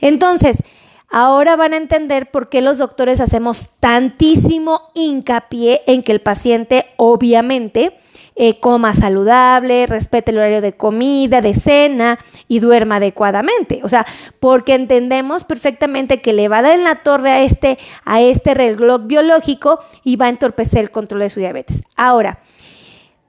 Entonces, 0.00 0.62
ahora 1.10 1.56
van 1.56 1.74
a 1.74 1.76
entender 1.76 2.30
por 2.30 2.48
qué 2.48 2.62
los 2.62 2.78
doctores 2.78 3.20
hacemos 3.20 3.68
tantísimo 3.80 4.90
hincapié 4.94 5.82
en 5.86 6.02
que 6.02 6.12
el 6.12 6.20
paciente, 6.20 6.86
obviamente, 6.96 7.98
eh, 8.36 8.58
coma 8.58 8.94
saludable, 8.94 9.86
respete 9.86 10.30
el 10.30 10.38
horario 10.38 10.62
de 10.62 10.72
comida, 10.72 11.42
de 11.42 11.52
cena 11.52 12.18
y 12.48 12.60
duerma 12.60 12.96
adecuadamente. 12.96 13.80
O 13.82 13.90
sea, 13.90 14.06
porque 14.38 14.74
entendemos 14.74 15.44
perfectamente 15.44 16.22
que 16.22 16.32
le 16.32 16.48
va 16.48 16.58
a 16.58 16.62
dar 16.62 16.74
en 16.74 16.84
la 16.84 17.02
torre 17.02 17.32
a 17.32 17.42
este, 17.42 17.78
a 18.06 18.22
este 18.22 18.54
reloj 18.54 19.02
biológico 19.04 19.80
y 20.04 20.16
va 20.16 20.24
a 20.24 20.30
entorpecer 20.30 20.80
el 20.80 20.90
control 20.90 21.20
de 21.20 21.28
su 21.28 21.40
diabetes. 21.40 21.82
Ahora, 21.96 22.38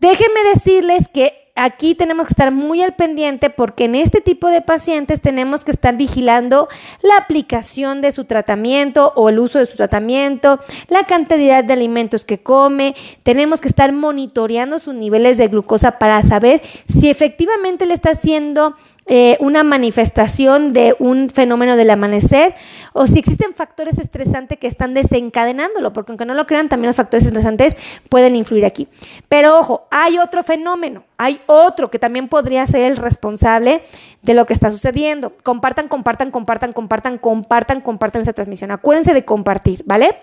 déjenme 0.02 0.44
decirles 0.54 1.08
que 1.08 1.34
aquí 1.56 1.94
tenemos 1.96 2.26
que 2.28 2.34
estar 2.34 2.52
muy 2.52 2.82
al 2.82 2.96
pendiente 2.96 3.52
porque 3.52 3.86
en 3.86 3.94
este 3.94 4.20
tipo 4.20 4.48
de 4.48 4.62
pacientes 4.62 5.22
tenemos 5.22 5.64
que 5.64 5.72
estar 5.72 5.96
vigilando 5.96 6.70
la 7.04 7.18
aplicación 7.18 8.02
de 8.02 8.12
su 8.12 8.26
tratamiento 8.26 9.14
o 9.16 9.30
el 9.30 9.38
uso 9.38 9.60
de 9.60 9.68
su 9.68 9.78
tratamiento, 9.78 10.60
la 10.88 11.06
cantidad 11.06 11.64
de 11.64 11.74
alimentos 11.74 12.26
que 12.26 12.42
come, 12.42 12.96
tenemos 13.22 13.62
que 13.62 13.68
estar 13.68 13.92
monitoreando 13.92 14.80
sus 14.80 14.96
niveles 14.96 15.38
de 15.38 15.50
glucosa 15.50 16.00
para 16.00 16.24
saber 16.24 16.62
si 16.88 17.10
efectivamente 17.10 17.86
le 17.86 17.94
está 17.94 18.12
haciendo 18.12 18.76
eh, 19.14 19.36
una 19.42 19.66
manifestación 19.66 20.72
de 20.72 20.96
un 20.98 21.30
fenómeno 21.30 21.76
del 21.76 21.90
amanecer 21.90 22.56
o 22.94 23.08
si 23.08 23.20
existen 23.20 23.54
factores 23.54 24.00
estresantes 24.00 24.58
que 24.58 24.68
están 24.68 24.94
desencadenándolo, 24.94 25.92
porque 25.92 26.14
aunque 26.14 26.24
no 26.24 26.34
lo 26.34 26.48
crean, 26.48 26.70
también 26.70 26.88
los 26.88 26.96
factores 26.96 27.28
estresantes 27.28 27.76
pueden 28.08 28.38
influir 28.38 28.66
aquí. 28.66 28.88
Pero 29.28 29.60
ojo, 29.60 29.86
hay 29.92 30.18
otro 30.18 30.44
fenómeno, 30.44 31.04
hay 31.18 31.42
otro 31.48 31.92
que 31.92 32.00
también 32.00 32.30
podría 32.30 32.66
ser 32.68 32.84
el 32.84 32.96
responsable 32.96 33.84
de 34.22 34.34
lo 34.34 34.46
que 34.46 34.54
está 34.54 34.72
sucediendo. 34.72 35.34
Compartan, 35.44 35.90
compartan, 35.90 36.32
compartan, 36.32 36.72
compartan, 36.72 37.18
compartan, 37.18 37.82
compartan 37.82 38.22
esta 38.22 38.32
transmisión. 38.32 38.72
Acuérdense 38.72 39.14
de 39.14 39.26
compartir, 39.26 39.84
¿vale? 39.86 40.20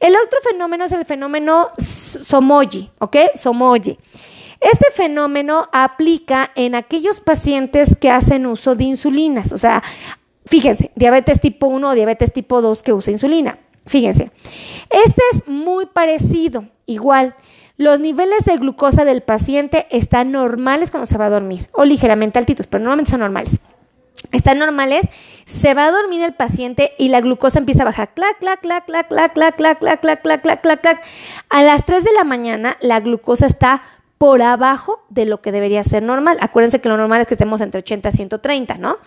El 0.00 0.14
otro 0.16 0.38
fenómeno 0.42 0.84
es 0.84 0.92
el 0.92 1.06
fenómeno 1.06 1.70
Somoji, 1.78 2.90
¿ok? 2.98 3.16
Somoji. 3.36 3.96
Este 4.60 4.86
fenómeno 4.92 5.68
aplica 5.72 6.50
en 6.56 6.74
aquellos 6.74 7.20
pacientes 7.20 7.96
que 8.00 8.10
hacen 8.10 8.46
uso 8.46 8.74
de 8.74 8.84
insulinas, 8.84 9.52
o 9.52 9.58
sea, 9.58 9.82
fíjense, 10.46 10.90
diabetes 10.96 11.40
tipo 11.40 11.66
1 11.66 11.88
o 11.88 11.94
diabetes 11.94 12.32
tipo 12.32 12.60
2 12.60 12.82
que 12.82 12.92
usa 12.92 13.12
insulina. 13.12 13.58
Fíjense, 13.86 14.30
este 14.90 15.22
es 15.32 15.46
muy 15.46 15.86
parecido, 15.86 16.66
igual. 16.86 17.34
Los 17.78 18.00
niveles 18.00 18.44
de 18.44 18.56
glucosa 18.56 19.04
del 19.04 19.22
paciente 19.22 19.86
están 19.90 20.32
normales 20.32 20.90
cuando 20.90 21.06
se 21.06 21.16
va 21.16 21.26
a 21.26 21.30
dormir, 21.30 21.68
o 21.72 21.84
ligeramente 21.84 22.38
altitos, 22.38 22.66
pero 22.66 22.82
normalmente 22.82 23.12
son 23.12 23.20
normales. 23.20 23.60
Están 24.32 24.58
normales, 24.58 25.06
se 25.46 25.74
va 25.74 25.86
a 25.86 25.90
dormir 25.92 26.22
el 26.22 26.34
paciente 26.34 26.92
y 26.98 27.08
la 27.08 27.20
glucosa 27.20 27.60
empieza 27.60 27.82
a 27.82 27.86
bajar. 27.86 28.12
Clac, 28.14 28.38
clac, 28.40 28.60
clac, 28.60 28.84
clac, 28.86 29.08
clac, 29.08 29.32
clac, 29.32 29.56
clac, 29.56 29.78
clac, 29.78 30.00
clac, 30.00 30.22
clac, 30.22 30.42
clac, 30.42 30.60
clac, 30.60 30.80
clac. 30.80 31.04
A 31.48 31.62
las 31.62 31.84
3 31.84 32.02
de 32.02 32.12
la 32.12 32.24
mañana 32.24 32.76
la 32.80 32.98
glucosa 32.98 33.46
está 33.46 33.82
por 34.18 34.42
abajo 34.42 35.04
de 35.08 35.24
lo 35.24 35.40
que 35.40 35.52
debería 35.52 35.84
ser 35.84 36.02
normal. 36.02 36.36
Acuérdense 36.40 36.80
que 36.80 36.88
lo 36.88 36.96
normal 36.96 37.20
es 37.20 37.28
que 37.28 37.34
estemos 37.34 37.60
entre 37.60 37.78
80 37.78 38.08
y 38.08 38.12
130, 38.12 38.78
¿no? 38.78 38.98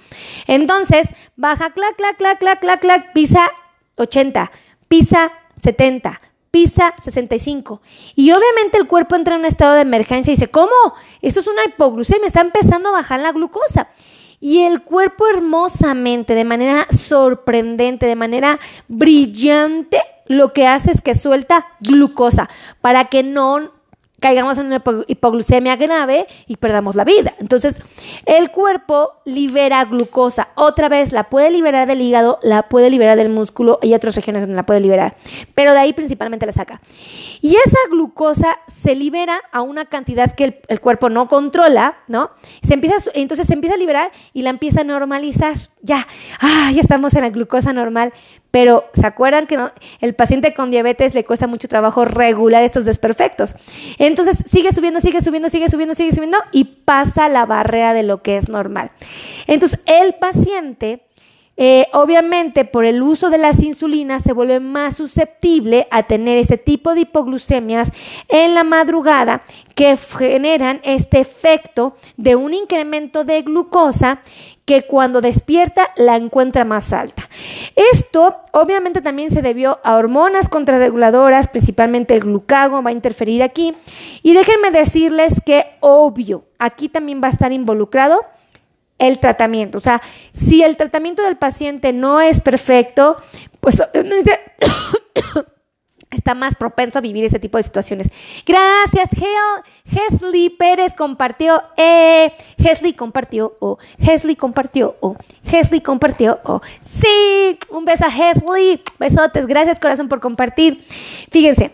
Entonces, 0.47 1.09
baja, 1.35 1.71
clac, 1.71 1.95
clac, 1.97 2.17
clac, 2.17 2.39
clac, 2.39 2.59
clac, 2.59 2.79
clac, 2.79 3.13
pisa 3.13 3.51
80, 3.97 4.51
pisa 4.87 5.31
70, 5.61 6.21
pisa 6.49 6.93
65. 7.03 7.81
Y 8.15 8.31
obviamente 8.31 8.77
el 8.77 8.87
cuerpo 8.87 9.15
entra 9.15 9.35
en 9.35 9.41
un 9.41 9.45
estado 9.45 9.75
de 9.75 9.81
emergencia 9.81 10.31
y 10.31 10.35
dice, 10.35 10.49
¿cómo? 10.49 10.71
Esto 11.21 11.41
es 11.41 11.47
una 11.47 11.65
hipoglucemia, 11.65 12.27
está 12.27 12.41
empezando 12.41 12.89
a 12.89 12.93
bajar 12.93 13.19
la 13.19 13.33
glucosa. 13.33 13.89
Y 14.39 14.63
el 14.63 14.81
cuerpo 14.81 15.27
hermosamente, 15.27 16.33
de 16.33 16.45
manera 16.45 16.87
sorprendente, 16.89 18.07
de 18.07 18.15
manera 18.15 18.59
brillante, 18.87 20.01
lo 20.25 20.53
que 20.53 20.65
hace 20.65 20.91
es 20.91 21.01
que 21.01 21.13
suelta 21.13 21.67
glucosa 21.81 22.49
para 22.79 23.05
que 23.05 23.21
no 23.21 23.80
caigamos 24.21 24.57
en 24.59 24.67
una 24.67 24.81
hipoglucemia 25.07 25.75
grave 25.75 26.27
y 26.47 26.55
perdamos 26.55 26.95
la 26.95 27.03
vida. 27.03 27.33
Entonces, 27.39 27.81
el 28.25 28.51
cuerpo 28.51 29.13
libera 29.25 29.83
glucosa. 29.83 30.49
Otra 30.55 30.87
vez, 30.89 31.11
la 31.11 31.25
puede 31.25 31.49
liberar 31.49 31.87
del 31.87 32.01
hígado, 32.01 32.39
la 32.43 32.69
puede 32.69 32.89
liberar 32.91 33.17
del 33.17 33.29
músculo 33.29 33.79
y 33.81 33.93
otras 33.95 34.15
regiones 34.15 34.43
donde 34.43 34.55
la 34.55 34.65
puede 34.65 34.79
liberar. 34.79 35.17
Pero 35.55 35.73
de 35.73 35.79
ahí 35.79 35.93
principalmente 35.93 36.45
la 36.45 36.51
saca. 36.51 36.81
Y 37.41 37.55
esa 37.55 37.77
glucosa 37.89 38.59
se 38.67 38.93
libera 38.95 39.41
a 39.51 39.61
una 39.61 39.85
cantidad 39.85 40.35
que 40.35 40.61
el, 40.67 40.79
cuerpo 40.79 41.09
no 41.09 41.27
controla, 41.27 41.97
¿no? 42.07 42.29
Se 42.61 42.75
empieza, 42.75 43.09
entonces 43.15 43.47
se 43.47 43.53
empieza 43.53 43.73
a 43.75 43.79
liberar 43.79 44.11
y 44.33 44.43
la 44.43 44.51
empieza 44.51 44.81
a 44.81 44.83
normalizar. 44.83 45.57
Ya, 45.83 46.07
ah, 46.39 46.71
ya 46.73 46.81
estamos 46.81 47.13
en 47.15 47.21
la 47.21 47.29
glucosa 47.29 47.73
normal. 47.73 48.13
Pero, 48.51 48.89
¿se 48.93 49.07
acuerdan 49.07 49.47
que 49.47 49.57
el 50.01 50.13
paciente 50.13 50.53
con 50.53 50.71
diabetes 50.71 51.13
le 51.13 51.23
cuesta 51.23 51.47
mucho 51.47 51.69
trabajo 51.69 52.03
regular 52.03 52.63
estos 52.63 52.85
desperfectos? 52.85 53.55
Entonces, 53.97 54.43
sigue 54.45 54.73
subiendo, 54.73 54.99
sigue 54.99 55.21
subiendo, 55.21 55.49
sigue 55.49 55.69
subiendo, 55.69 55.95
sigue 55.95 56.11
subiendo 56.11 56.37
y 56.51 56.65
pasa 56.65 57.29
la 57.29 57.45
barrera 57.45 57.93
de 57.93 58.03
lo 58.03 58.21
que 58.21 58.37
es 58.37 58.49
normal. 58.49 58.91
Entonces, 59.47 59.79
el 59.85 60.15
paciente, 60.15 61.05
eh, 61.63 61.85
obviamente, 61.93 62.65
por 62.65 62.85
el 62.85 63.03
uso 63.03 63.29
de 63.29 63.37
las 63.37 63.61
insulinas, 63.61 64.23
se 64.23 64.33
vuelve 64.33 64.59
más 64.59 64.97
susceptible 64.97 65.87
a 65.91 66.01
tener 66.01 66.39
este 66.39 66.57
tipo 66.57 66.95
de 66.95 67.01
hipoglucemias 67.01 67.91
en 68.29 68.55
la 68.55 68.63
madrugada 68.63 69.43
que 69.75 69.95
generan 69.95 70.81
este 70.81 71.19
efecto 71.19 71.97
de 72.17 72.35
un 72.35 72.55
incremento 72.55 73.25
de 73.25 73.43
glucosa 73.43 74.21
que 74.65 74.87
cuando 74.87 75.21
despierta 75.21 75.91
la 75.97 76.15
encuentra 76.15 76.65
más 76.65 76.93
alta. 76.93 77.29
Esto 77.93 78.37
obviamente 78.53 79.01
también 79.01 79.29
se 79.29 79.43
debió 79.43 79.77
a 79.83 79.97
hormonas 79.97 80.49
contrarreguladoras, 80.49 81.47
principalmente 81.47 82.15
el 82.15 82.21
glucago 82.21 82.81
va 82.81 82.89
a 82.89 82.93
interferir 82.93 83.43
aquí. 83.43 83.71
Y 84.23 84.33
déjenme 84.33 84.71
decirles 84.71 85.39
que 85.45 85.75
obvio, 85.79 86.43
aquí 86.57 86.89
también 86.89 87.21
va 87.23 87.27
a 87.27 87.31
estar 87.31 87.51
involucrado 87.51 88.25
el 89.01 89.19
tratamiento. 89.19 89.79
O 89.79 89.81
sea, 89.81 90.01
si 90.31 90.63
el 90.63 90.77
tratamiento 90.77 91.23
del 91.23 91.35
paciente 91.35 91.91
no 91.91 92.21
es 92.21 92.39
perfecto, 92.39 93.17
pues 93.59 93.81
está 96.11 96.35
más 96.35 96.55
propenso 96.55 96.99
a 96.99 97.01
vivir 97.01 97.25
ese 97.25 97.39
tipo 97.39 97.57
de 97.57 97.63
situaciones. 97.63 98.09
Gracias, 98.45 99.09
Hesley 99.85 100.51
Pérez 100.51 100.93
compartió, 100.95 101.63
eh, 101.77 102.31
Hesley 102.57 102.93
compartió, 102.93 103.57
o 103.59 103.79
Hesley 103.97 104.35
compartió, 104.35 104.97
o 104.99 105.15
Hesley 105.43 105.81
compartió, 105.81 106.39
o 106.43 106.61
sí, 106.81 107.57
un 107.69 107.85
beso 107.85 108.05
a 108.05 108.09
Hesley, 108.09 108.83
besotes, 108.99 109.47
gracias 109.47 109.79
corazón 109.79 110.09
por 110.09 110.19
compartir. 110.19 110.85
Fíjense, 111.31 111.71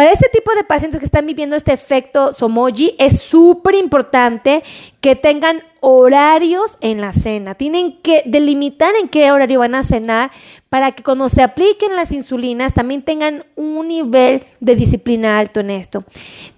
para 0.00 0.12
este 0.12 0.30
tipo 0.30 0.54
de 0.54 0.64
pacientes 0.64 0.98
que 1.00 1.04
están 1.04 1.26
viviendo 1.26 1.56
este 1.56 1.72
efecto 1.72 2.32
Somoji, 2.32 2.94
es 2.98 3.20
súper 3.20 3.74
importante 3.74 4.62
que 5.00 5.16
tengan 5.16 5.62
horarios 5.80 6.76
en 6.82 7.00
la 7.00 7.14
cena. 7.14 7.54
Tienen 7.54 7.98
que 8.02 8.22
delimitar 8.26 8.94
en 9.00 9.08
qué 9.08 9.32
horario 9.32 9.60
van 9.60 9.74
a 9.74 9.82
cenar 9.82 10.30
para 10.68 10.92
que 10.92 11.02
cuando 11.02 11.28
se 11.30 11.42
apliquen 11.42 11.96
las 11.96 12.12
insulinas 12.12 12.74
también 12.74 13.02
tengan 13.02 13.46
un 13.56 13.88
nivel 13.88 14.44
de 14.60 14.76
disciplina 14.76 15.38
alto 15.38 15.60
en 15.60 15.70
esto. 15.70 16.04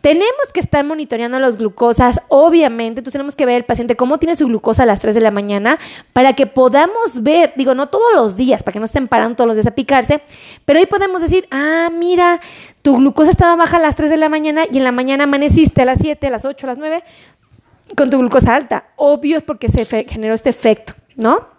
Tenemos 0.01 0.53
que 0.53 0.59
estar 0.59 0.85
monitoreando 0.85 1.39
las 1.39 1.57
glucosas, 1.57 2.21
obviamente. 2.29 2.99
Entonces 2.99 3.13
tenemos 3.13 3.37
que 3.37 3.47
ver 3.47 3.59
el 3.59 3.65
paciente 3.65 3.95
cómo 3.95 4.19
tiene 4.19 4.35
su 4.35 4.49
glucosa 4.49 4.83
a 4.83 4.87
las 4.87 4.99
3 4.99 5.15
de 5.15 5.21
la 5.21 5.31
mañana 5.31 5.79
para 6.13 6.35
que 6.35 6.49
podamos 6.49 7.23
ver, 7.23 7.53
digo, 7.57 7.77
no 7.77 7.89
todos 7.91 8.13
los 8.15 8.37
días, 8.37 8.65
para 8.65 8.73
que 8.73 8.81
no 8.81 8.87
estén 8.87 9.07
parando 9.07 9.37
todos 9.37 9.47
los 9.47 9.57
días 9.57 9.69
a 9.69 9.75
picarse, 9.77 10.21
pero 10.65 10.81
ahí 10.81 10.87
podemos 10.87 11.23
decir, 11.23 11.47
ah, 11.53 11.91
mira, 11.97 12.41
tu 12.83 12.97
glucosa 12.97 13.31
estaba 13.31 13.55
baja 13.55 13.77
a 13.77 13.81
las 13.81 13.95
3 13.95 14.11
de 14.11 14.17
la 14.17 14.29
mañana 14.29 14.65
y 14.71 14.79
en 14.79 14.85
la 14.85 14.93
mañana 14.93 15.25
amaneciste 15.25 15.83
a 15.83 15.85
las 15.85 15.99
7, 16.01 16.27
a 16.27 16.31
las 16.31 16.45
8, 16.45 16.67
a 16.67 16.71
las 16.71 16.79
9 16.79 17.05
con 17.97 18.11
tu 18.11 18.19
glucosa 18.19 18.55
alta. 18.55 18.85
Obvio 18.97 19.37
es 19.37 19.43
porque 19.43 19.69
se 19.69 19.85
generó 19.85 20.35
este 20.35 20.51
efecto, 20.51 20.95
¿no? 21.17 21.52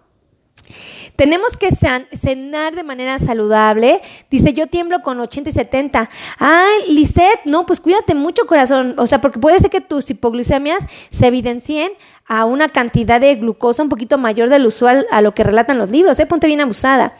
Tenemos 1.15 1.57
que 1.57 1.69
cenar 1.71 2.75
de 2.75 2.83
manera 2.83 3.19
saludable. 3.19 4.01
Dice, 4.29 4.53
yo 4.53 4.67
tiemblo 4.67 5.01
con 5.01 5.19
80 5.19 5.49
y 5.49 5.53
70. 5.53 6.09
Ay, 6.39 6.81
Lisette, 6.89 7.41
no, 7.45 7.65
pues 7.65 7.79
cuídate 7.79 8.15
mucho, 8.15 8.47
corazón. 8.47 8.95
O 8.97 9.05
sea, 9.05 9.21
porque 9.21 9.39
puede 9.39 9.59
ser 9.59 9.69
que 9.69 9.81
tus 9.81 10.09
hipoglucemias 10.09 10.85
se 11.11 11.27
evidencien 11.27 11.91
a 12.25 12.45
una 12.45 12.69
cantidad 12.69 13.19
de 13.19 13.35
glucosa 13.35 13.83
un 13.83 13.89
poquito 13.89 14.17
mayor 14.17 14.49
del 14.49 14.65
usual 14.65 15.05
a 15.11 15.21
lo 15.21 15.33
que 15.33 15.43
relatan 15.43 15.77
los 15.77 15.91
libros. 15.91 16.19
¿eh? 16.19 16.25
Ponte 16.25 16.47
bien 16.47 16.61
abusada. 16.61 17.17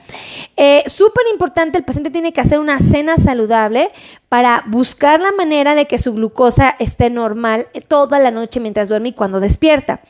Eh, 0.56 0.84
Súper 0.88 1.26
importante, 1.32 1.78
el 1.78 1.84
paciente 1.84 2.10
tiene 2.10 2.34
que 2.34 2.42
hacer 2.42 2.60
una 2.60 2.80
cena 2.80 3.18
saludable 3.18 3.92
para 4.30 4.64
buscar 4.68 5.22
la 5.22 5.32
manera 5.32 5.76
de 5.76 5.86
que 5.86 6.00
su 6.00 6.14
glucosa 6.14 6.76
esté 6.80 7.10
normal 7.10 7.68
toda 7.88 8.20
la 8.20 8.32
noche 8.32 8.60
mientras 8.60 8.90
duerme 8.90 9.10
y 9.10 9.14
cuando 9.14 9.40
despierta. 9.40 10.02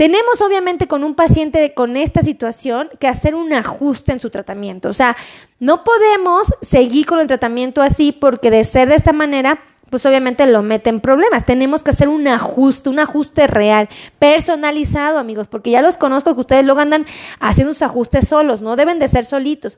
Tenemos 0.00 0.40
obviamente 0.40 0.88
con 0.88 1.04
un 1.04 1.14
paciente 1.14 1.74
con 1.74 1.94
esta 1.94 2.22
situación 2.22 2.88
que 2.98 3.06
hacer 3.06 3.34
un 3.34 3.52
ajuste 3.52 4.12
en 4.12 4.18
su 4.18 4.30
tratamiento. 4.30 4.88
O 4.88 4.94
sea, 4.94 5.14
no 5.58 5.84
podemos 5.84 6.46
seguir 6.62 7.04
con 7.04 7.20
el 7.20 7.26
tratamiento 7.26 7.82
así 7.82 8.10
porque 8.10 8.50
de 8.50 8.64
ser 8.64 8.88
de 8.88 8.94
esta 8.94 9.12
manera, 9.12 9.60
pues 9.90 10.06
obviamente 10.06 10.46
lo 10.46 10.62
mete 10.62 10.88
en 10.88 11.00
problemas. 11.00 11.44
Tenemos 11.44 11.84
que 11.84 11.90
hacer 11.90 12.08
un 12.08 12.26
ajuste, 12.28 12.88
un 12.88 12.98
ajuste 12.98 13.46
real, 13.46 13.90
personalizado, 14.18 15.18
amigos, 15.18 15.48
porque 15.48 15.68
ya 15.68 15.82
los 15.82 15.98
conozco 15.98 16.32
que 16.32 16.40
ustedes 16.40 16.64
luego 16.64 16.80
andan 16.80 17.04
haciendo 17.38 17.74
sus 17.74 17.82
ajustes 17.82 18.26
solos, 18.26 18.62
no 18.62 18.76
deben 18.76 19.00
de 19.00 19.08
ser 19.08 19.26
solitos. 19.26 19.76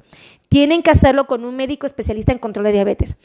Tienen 0.48 0.84
que 0.84 0.92
hacerlo 0.92 1.26
con 1.26 1.44
un 1.44 1.56
médico 1.56 1.84
especialista 1.84 2.30
en 2.30 2.38
control 2.38 2.66
de 2.66 2.72
diabetes. 2.74 3.16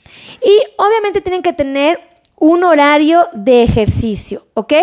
Y 0.43 0.59
obviamente 0.77 1.21
tienen 1.21 1.43
que 1.43 1.53
tener 1.53 1.99
un 2.37 2.63
horario 2.63 3.27
de 3.33 3.61
ejercicio, 3.61 4.47
¿ok? 4.55 4.73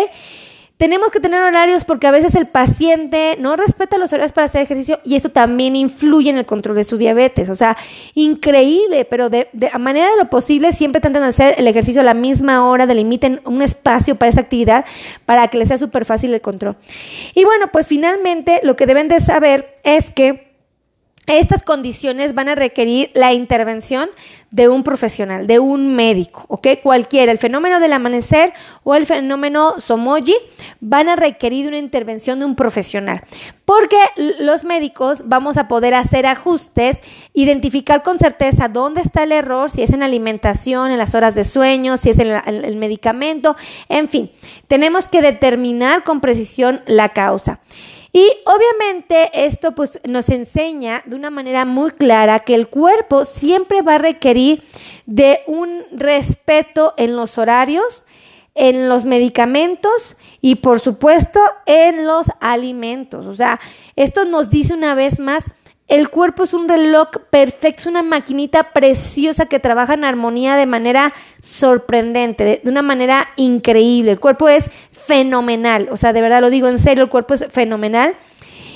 Tenemos 0.77 1.09
que 1.09 1.21
tener 1.21 1.41
horarios 1.41 1.85
porque 1.85 2.05
a 2.05 2.11
veces 2.11 2.35
el 2.35 2.47
paciente 2.47 3.37
no 3.39 3.55
respeta 3.55 3.97
los 3.97 4.11
horarios 4.11 4.33
para 4.33 4.45
hacer 4.45 4.61
ejercicio 4.61 4.99
y 5.05 5.15
eso 5.15 5.29
también 5.29 5.73
influye 5.77 6.29
en 6.29 6.37
el 6.37 6.45
control 6.45 6.75
de 6.75 6.83
su 6.83 6.97
diabetes. 6.97 7.49
O 7.49 7.55
sea, 7.55 7.77
increíble, 8.13 9.05
pero 9.05 9.29
de, 9.29 9.47
a 9.71 9.77
manera 9.77 10.09
de 10.11 10.17
lo 10.17 10.29
posible 10.29 10.73
siempre 10.73 10.99
tratan 10.99 11.23
hacer 11.23 11.55
el 11.57 11.67
ejercicio 11.67 12.01
a 12.01 12.03
la 12.03 12.13
misma 12.13 12.67
hora, 12.67 12.87
delimiten 12.87 13.39
un 13.45 13.61
espacio 13.61 14.15
para 14.15 14.29
esa 14.29 14.41
actividad 14.41 14.83
para 15.25 15.47
que 15.47 15.57
les 15.57 15.69
sea 15.69 15.77
súper 15.77 16.03
fácil 16.03 16.33
el 16.33 16.41
control. 16.41 16.75
Y 17.33 17.45
bueno, 17.45 17.67
pues 17.71 17.87
finalmente 17.87 18.59
lo 18.63 18.75
que 18.75 18.85
deben 18.85 19.07
de 19.07 19.21
saber 19.21 19.77
es 19.83 20.09
que 20.09 20.44
estas 21.27 21.63
condiciones 21.63 22.35
van 22.35 22.49
a 22.49 22.55
requerir 22.55 23.11
la 23.13 23.33
intervención 23.33 24.09
de 24.51 24.69
un 24.69 24.83
profesional, 24.83 25.47
de 25.47 25.59
un 25.59 25.95
médico, 25.95 26.45
¿ok? 26.47 26.67
Cualquiera, 26.81 27.31
el 27.31 27.39
fenómeno 27.39 27.79
del 27.79 27.91
amanecer 27.91 28.53
o 28.83 28.95
el 28.95 29.05
fenómeno 29.05 29.79
somoji 29.79 30.35
van 30.79 31.09
a 31.09 31.15
requerir 31.15 31.67
una 31.67 31.77
intervención 31.77 32.39
de 32.39 32.45
un 32.45 32.55
profesional, 32.55 33.23
porque 33.65 33.97
los 34.39 34.63
médicos 34.63 35.23
vamos 35.25 35.57
a 35.57 35.67
poder 35.67 35.93
hacer 35.93 36.25
ajustes, 36.25 36.99
identificar 37.33 38.01
con 38.01 38.17
certeza 38.17 38.69
dónde 38.69 39.01
está 39.01 39.23
el 39.23 39.33
error, 39.33 39.69
si 39.71 39.83
es 39.83 39.89
en 39.89 40.03
alimentación, 40.03 40.91
en 40.91 40.97
las 40.97 41.15
horas 41.15 41.35
de 41.35 41.43
sueño, 41.43 41.97
si 41.97 42.11
es 42.11 42.19
en 42.19 42.27
el 42.47 42.77
medicamento, 42.77 43.57
en 43.89 44.07
fin, 44.07 44.31
tenemos 44.67 45.07
que 45.07 45.21
determinar 45.21 46.03
con 46.03 46.21
precisión 46.21 46.81
la 46.85 47.09
causa. 47.09 47.59
Y 48.15 48.31
obviamente 48.45 49.29
esto 49.45 49.75
pues 49.75 49.99
nos 50.07 50.29
enseña 50.29 51.03
de 51.05 51.17
una 51.17 51.29
manera 51.29 51.65
muy 51.65 51.91
clara 51.91 52.39
que 52.39 52.55
el 52.55 52.69
cuerpo 52.69 53.25
siempre 53.25 53.81
va 53.81 53.95
a 53.95 53.97
requerir 53.97 54.63
de 55.05 55.41
un 55.47 55.83
respeto 55.91 56.93
en 56.95 57.17
los 57.17 57.37
horarios, 57.37 58.05
en 58.53 58.87
los 58.87 59.03
medicamentos 59.03 60.15
y 60.39 60.55
por 60.55 60.79
supuesto 60.79 61.41
en 61.65 62.07
los 62.07 62.27
alimentos. 62.39 63.25
O 63.25 63.33
sea, 63.33 63.59
esto 63.97 64.23
nos 64.23 64.49
dice 64.49 64.73
una 64.73 64.95
vez 64.95 65.19
más 65.19 65.43
el 65.87 66.09
cuerpo 66.09 66.43
es 66.43 66.53
un 66.53 66.67
reloj 66.67 67.09
perfecto, 67.29 67.81
es 67.81 67.85
una 67.85 68.01
maquinita 68.01 68.71
preciosa 68.73 69.45
que 69.45 69.59
trabaja 69.59 69.93
en 69.93 70.03
armonía 70.03 70.55
de 70.55 70.65
manera 70.65 71.13
sorprendente, 71.41 72.43
de, 72.63 72.69
una 72.69 72.81
manera 72.81 73.29
increíble. 73.35 74.11
El 74.11 74.19
cuerpo 74.19 74.49
es 74.49 74.69
fenomenal, 74.91 75.89
o 75.91 75.97
sea, 75.97 76.11
de 76.11 76.21
verdad 76.21 76.41
lo 76.41 76.49
digo 76.49 76.67
en 76.67 76.79
serio, 76.79 77.03
el 77.03 77.09
cuerpo 77.09 77.35
es 77.35 77.45
fenomenal. 77.49 78.15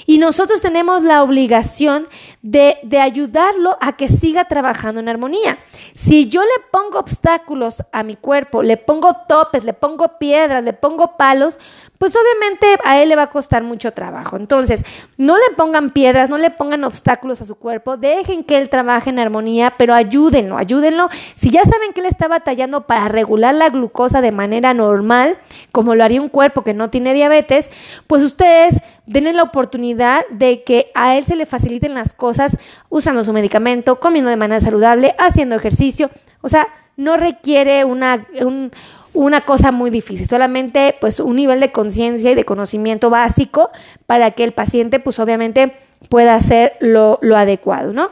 Y 0.06 0.18
nosotros 0.18 0.60
tenemos 0.62 1.04
la 1.04 1.22
obligación 1.22 2.08
de, 2.42 2.78
de, 2.82 3.00
ayudarlo 3.00 3.78
a 3.80 3.96
que 3.96 4.08
siga 4.08 4.48
trabajando 4.48 5.00
en 5.00 5.08
armonía. 5.08 5.60
Si 5.94 6.28
yo 6.28 6.42
le 6.42 6.64
pongo 6.72 6.98
obstáculos 6.98 7.84
a 7.92 8.02
mi 8.02 8.16
cuerpo, 8.16 8.64
le 8.64 8.78
pongo 8.78 9.16
topes, 9.28 9.64
le 9.64 9.74
pongo 9.74 10.18
piedras, 10.18 10.64
le 10.64 10.74
pongo 10.74 11.16
palos, 11.16 11.60
pues 12.00 12.16
obviamente 12.16 12.80
a 12.86 13.02
él 13.02 13.10
le 13.10 13.16
va 13.18 13.24
a 13.24 13.30
costar 13.30 13.62
mucho 13.62 13.92
trabajo. 13.92 14.38
Entonces, 14.38 14.84
no 15.18 15.38
le 15.38 15.56
pongan 15.56 15.92
piedras, 15.92 16.30
no 16.30 16.38
le 16.38 16.50
pongan 16.50 16.86
obstáculos 16.86 17.42
a 17.42 17.46
su 17.46 17.56
cuerpo, 17.56 17.98
dejen 17.98 18.46
que 18.46 18.58
él 18.58 18.70
trabaje 18.70 19.10
en 19.10 19.20
armonía, 19.20 19.76
pero 19.78 19.94
ayúdenlo, 19.94 20.58
ayúdenlo. 20.58 21.10
Si 21.36 21.52
ya 21.52 21.64
saben 21.66 21.92
que 21.94 22.00
él 22.00 22.08
está 22.08 22.30
batallando 22.30 22.88
para 22.88 23.10
regular 23.10 23.54
la 23.54 23.70
glucosa 23.70 24.22
de 24.22 24.32
manera 24.32 24.74
normal, 24.74 25.38
como 25.74 25.94
lo 25.94 26.06
haría 26.06 26.22
un 26.22 26.30
cuerpo 26.30 26.64
que 26.64 26.74
no 26.74 26.90
tiene 26.90 27.14
diabetes, 27.14 27.70
pues 28.08 28.24
ustedes 28.24 28.80
denle 29.06 29.34
la 29.34 29.44
oportunidad 29.44 30.26
de 30.30 30.64
que 30.64 30.92
a 30.96 31.18
él 31.18 31.26
se 31.26 31.36
le 31.36 31.46
faciliten 31.46 31.96
las 31.96 32.14
cosas 32.14 32.58
usando 32.88 33.26
su 33.26 33.34
medicamento, 33.34 34.00
comiendo 34.00 34.30
de 34.30 34.38
manera 34.38 34.62
saludable, 34.62 35.16
haciendo 35.20 35.58
ejercicio. 35.58 36.10
O 36.42 36.48
sea, 36.48 36.70
no 36.96 37.18
requiere 37.18 37.86
una, 37.86 38.28
un, 38.42 38.72
una 39.14 39.42
cosa 39.42 39.72
muy 39.72 39.90
difícil, 39.90 40.28
solamente 40.28 40.96
pues 41.00 41.20
un 41.20 41.36
nivel 41.36 41.60
de 41.60 41.72
conciencia 41.72 42.32
y 42.32 42.36
de 42.36 42.46
conocimiento 42.46 43.10
básico 43.10 43.70
para 44.06 44.32
que 44.32 44.44
el 44.44 44.52
paciente 44.52 45.00
pues 45.00 45.20
obviamente 45.20 45.74
pueda 46.08 46.34
hacer 46.36 46.74
lo, 46.80 47.20
lo, 47.22 47.36
adecuado, 47.36 47.92
¿no? 47.92 48.12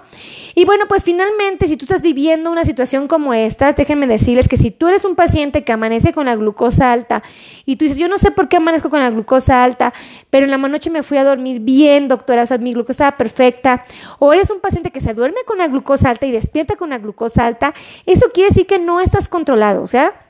Y 0.55 0.65
bueno, 0.65 0.85
pues 0.89 1.03
finalmente, 1.03 1.67
si 1.67 1.77
tú 1.77 1.85
estás 1.85 2.01
viviendo 2.01 2.51
una 2.51 2.65
situación 2.65 3.07
como 3.07 3.33
esta, 3.33 3.71
déjenme 3.71 4.07
decirles 4.07 4.49
que 4.49 4.57
si 4.57 4.71
tú 4.71 4.89
eres 4.89 5.05
un 5.05 5.15
paciente 5.15 5.63
que 5.63 5.71
amanece 5.71 6.11
con 6.11 6.25
la 6.25 6.35
glucosa 6.35 6.91
alta 6.91 7.23
y 7.65 7.77
tú 7.77 7.85
dices, 7.85 7.97
yo 7.97 8.09
no 8.09 8.17
sé 8.17 8.31
por 8.31 8.49
qué 8.49 8.57
amanezco 8.57 8.89
con 8.89 8.99
la 8.99 9.09
glucosa 9.09 9.63
alta, 9.63 9.93
pero 10.29 10.45
en 10.45 10.51
la 10.51 10.57
noche 10.57 10.89
me 10.89 11.01
fui 11.01 11.17
a 11.17 11.23
dormir 11.23 11.61
bien, 11.61 12.09
doctora, 12.09 12.43
o 12.43 12.45
sea, 12.45 12.57
mi 12.57 12.73
glucosa 12.73 12.91
estaba 12.91 13.17
perfecta, 13.17 13.85
o 14.19 14.33
eres 14.33 14.49
un 14.49 14.59
paciente 14.59 14.91
que 14.91 14.99
se 14.99 15.13
duerme 15.13 15.39
con 15.45 15.57
la 15.57 15.67
glucosa 15.67 16.09
alta 16.09 16.25
y 16.25 16.31
despierta 16.31 16.75
con 16.75 16.89
la 16.89 16.97
glucosa 16.97 17.45
alta, 17.45 17.73
eso 18.05 18.31
quiere 18.33 18.49
decir 18.49 18.67
que 18.67 18.79
no 18.79 18.99
estás 18.99 19.29
controlado, 19.29 19.83
o 19.83 19.87
sea, 19.87 20.26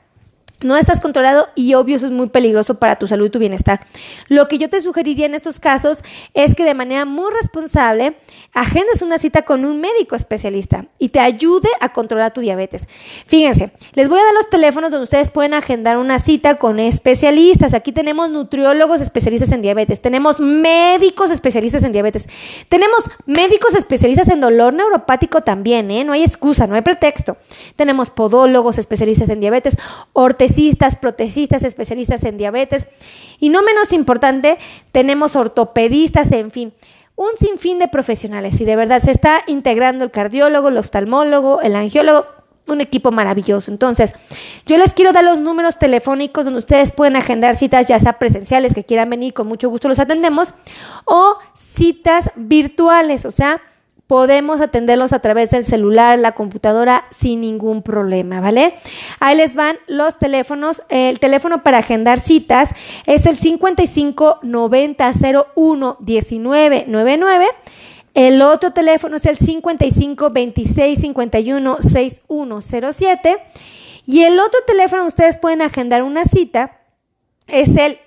no 0.60 0.76
estás 0.76 1.00
controlado 1.00 1.48
y 1.54 1.74
obvio 1.74 1.96
eso 1.96 2.06
es 2.06 2.12
muy 2.12 2.28
peligroso 2.28 2.74
para 2.74 2.96
tu 2.96 3.06
salud 3.06 3.26
y 3.26 3.30
tu 3.30 3.38
bienestar. 3.38 3.86
Lo 4.28 4.48
que 4.48 4.58
yo 4.58 4.68
te 4.68 4.80
sugeriría 4.80 5.26
en 5.26 5.34
estos 5.34 5.60
casos 5.60 6.02
es 6.34 6.54
que 6.54 6.64
de 6.64 6.74
manera 6.74 7.04
muy 7.04 7.32
responsable 7.32 8.16
agendes 8.52 9.02
una 9.02 9.18
cita 9.18 9.42
con 9.42 9.64
un 9.64 9.80
médico 9.80 10.16
especialista 10.16 10.86
y 10.98 11.10
te 11.10 11.20
ayude 11.20 11.68
a 11.80 11.92
controlar 11.92 12.32
tu 12.32 12.40
diabetes. 12.40 12.88
Fíjense, 13.26 13.72
les 13.92 14.08
voy 14.08 14.18
a 14.18 14.24
dar 14.24 14.34
los 14.34 14.50
teléfonos 14.50 14.90
donde 14.90 15.04
ustedes 15.04 15.30
pueden 15.30 15.54
agendar 15.54 15.98
una 15.98 16.18
cita 16.18 16.56
con 16.56 16.80
especialistas. 16.80 17.74
Aquí 17.74 17.92
tenemos 17.92 18.30
nutriólogos 18.30 19.00
especialistas 19.00 19.52
en 19.52 19.62
diabetes, 19.62 20.00
tenemos 20.00 20.40
médicos 20.40 21.30
especialistas 21.30 21.82
en 21.82 21.92
diabetes, 21.92 22.28
tenemos 22.68 23.04
médicos 23.26 23.74
especialistas 23.74 24.28
en 24.28 24.40
dolor 24.40 24.74
neuropático 24.74 25.42
también, 25.42 25.90
¿eh? 25.90 26.04
No 26.04 26.12
hay 26.12 26.22
excusa, 26.22 26.66
no 26.66 26.74
hay 26.74 26.82
pretexto. 26.82 27.36
Tenemos 27.76 28.10
podólogos 28.10 28.78
especialistas 28.78 29.28
en 29.28 29.40
diabetes, 29.40 29.76
orte 30.48 30.96
protecistas, 31.00 31.62
especialistas 31.62 32.24
en 32.24 32.38
diabetes 32.38 32.86
y 33.38 33.50
no 33.50 33.62
menos 33.62 33.92
importante, 33.92 34.58
tenemos 34.92 35.36
ortopedistas, 35.36 36.32
en 36.32 36.50
fin, 36.50 36.72
un 37.16 37.30
sinfín 37.38 37.78
de 37.78 37.88
profesionales 37.88 38.60
y 38.60 38.64
de 38.64 38.76
verdad 38.76 39.02
se 39.02 39.10
está 39.10 39.42
integrando 39.46 40.04
el 40.04 40.10
cardiólogo, 40.10 40.68
el 40.68 40.78
oftalmólogo, 40.78 41.60
el 41.62 41.74
angiólogo, 41.74 42.26
un 42.66 42.80
equipo 42.80 43.10
maravilloso. 43.10 43.70
Entonces, 43.70 44.12
yo 44.66 44.76
les 44.76 44.94
quiero 44.94 45.12
dar 45.12 45.24
los 45.24 45.38
números 45.38 45.78
telefónicos 45.78 46.44
donde 46.44 46.60
ustedes 46.60 46.92
pueden 46.92 47.16
agendar 47.16 47.56
citas, 47.56 47.86
ya 47.86 47.98
sea 47.98 48.18
presenciales 48.18 48.74
que 48.74 48.84
quieran 48.84 49.10
venir, 49.10 49.34
con 49.34 49.46
mucho 49.46 49.68
gusto 49.68 49.88
los 49.88 49.98
atendemos, 49.98 50.54
o 51.04 51.38
citas 51.54 52.30
virtuales, 52.36 53.24
o 53.24 53.30
sea, 53.30 53.60
podemos 54.08 54.62
atenderlos 54.62 55.12
a 55.12 55.20
través 55.20 55.50
del 55.50 55.66
celular, 55.66 56.18
la 56.18 56.32
computadora 56.32 57.04
sin 57.10 57.42
ningún 57.42 57.82
problema, 57.82 58.40
¿vale? 58.40 58.74
Ahí 59.20 59.36
les 59.36 59.54
van 59.54 59.76
los 59.86 60.18
teléfonos. 60.18 60.82
El 60.88 61.20
teléfono 61.20 61.62
para 61.62 61.78
agendar 61.78 62.18
citas 62.18 62.70
es 63.06 63.26
el 63.26 63.36
55 63.38 64.40
90 64.42 65.12
01 65.54 65.96
19 66.00 66.84
99. 66.88 67.46
El 68.14 68.40
otro 68.42 68.72
teléfono 68.72 69.16
es 69.16 69.26
el 69.26 69.36
55 69.36 70.30
26 70.30 71.00
51 71.00 71.76
6107. 71.82 73.36
Y 74.06 74.22
el 74.22 74.40
otro 74.40 74.58
teléfono 74.66 75.04
ustedes 75.04 75.36
pueden 75.36 75.60
agendar 75.60 76.02
una 76.02 76.24
cita 76.24 76.78
es 77.48 77.76
el 77.76 77.98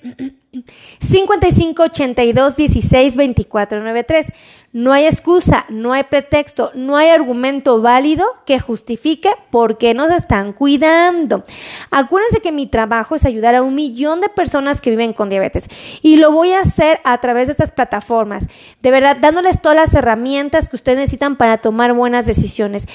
55 0.99 1.83
82 1.83 2.55
16 2.55 3.15
24 3.15 3.79
93. 3.79 4.27
No 4.73 4.93
hay 4.93 5.05
excusa, 5.05 5.65
no 5.67 5.91
hay 5.91 6.03
pretexto, 6.03 6.71
no 6.75 6.95
hay 6.95 7.09
argumento 7.09 7.81
válido 7.81 8.25
que 8.45 8.61
justifique 8.61 9.29
por 9.49 9.77
qué 9.77 9.93
nos 9.93 10.09
están 10.11 10.53
cuidando. 10.53 11.43
Acuérdense 11.89 12.39
que 12.39 12.53
mi 12.53 12.67
trabajo 12.67 13.15
es 13.15 13.25
ayudar 13.25 13.53
a 13.53 13.63
un 13.63 13.75
millón 13.75 14.21
de 14.21 14.29
personas 14.29 14.79
que 14.79 14.89
viven 14.89 15.11
con 15.11 15.27
diabetes 15.27 15.65
y 16.01 16.15
lo 16.15 16.31
voy 16.31 16.53
a 16.53 16.61
hacer 16.61 17.01
a 17.03 17.19
través 17.19 17.49
de 17.49 17.51
estas 17.51 17.71
plataformas. 17.71 18.47
De 18.81 18.91
verdad, 18.91 19.17
dándoles 19.19 19.61
todas 19.61 19.75
las 19.75 19.93
herramientas 19.93 20.69
que 20.69 20.77
ustedes 20.77 20.99
necesitan 20.99 21.35
para 21.35 21.57
tomar 21.57 21.91
buenas 21.91 22.25
decisiones. 22.25 22.87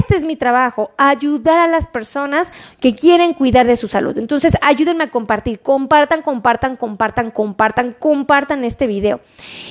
Este 0.00 0.16
es 0.16 0.24
mi 0.24 0.34
trabajo, 0.34 0.90
ayudar 0.98 1.60
a 1.60 1.68
las 1.68 1.86
personas 1.86 2.50
que 2.80 2.96
quieren 2.96 3.34
cuidar 3.34 3.68
de 3.68 3.76
su 3.76 3.86
salud. 3.86 4.18
Entonces, 4.18 4.56
ayúdenme 4.60 5.04
a 5.04 5.10
compartir, 5.12 5.60
compartan, 5.60 6.22
compartan, 6.22 6.76
compartan, 6.76 7.30
compartan, 7.30 7.94
compartan 7.96 8.64
este 8.64 8.88
video. 8.88 9.20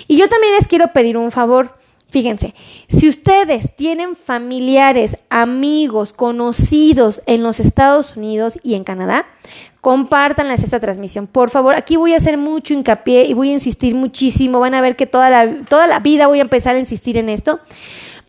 Y 0.08 0.16
yo 0.16 0.30
también 0.30 0.54
les 0.54 0.66
quiero 0.66 0.94
pedir 0.94 1.18
un 1.18 1.30
favor 1.30 1.41
favor, 1.42 1.76
fíjense, 2.10 2.54
si 2.88 3.10
ustedes 3.10 3.76
tienen 3.76 4.16
familiares, 4.16 5.18
amigos, 5.30 6.14
conocidos 6.14 7.22
en 7.26 7.44
los 7.44 7.60
Estados 7.60 8.16
Unidos 8.18 8.60
y 8.64 8.76
en 8.76 8.84
Canadá, 8.84 9.26
compártanles 9.82 10.64
esta 10.64 10.80
transmisión. 10.80 11.26
Por 11.26 11.50
favor, 11.50 11.76
aquí 11.76 11.96
voy 11.96 12.14
a 12.14 12.18
hacer 12.18 12.38
mucho 12.38 12.74
hincapié 12.74 13.26
y 13.26 13.34
voy 13.34 13.50
a 13.50 13.54
insistir 13.54 13.96
muchísimo. 13.96 14.60
Van 14.60 14.76
a 14.76 14.82
ver 14.82 14.96
que 14.96 15.08
toda 15.08 15.30
la, 15.30 15.62
toda 15.62 15.88
la 15.88 16.00
vida 16.00 16.28
voy 16.28 16.40
a 16.40 16.44
empezar 16.44 16.76
a 16.76 16.80
insistir 16.80 17.18
en 17.18 17.30
esto 17.30 17.60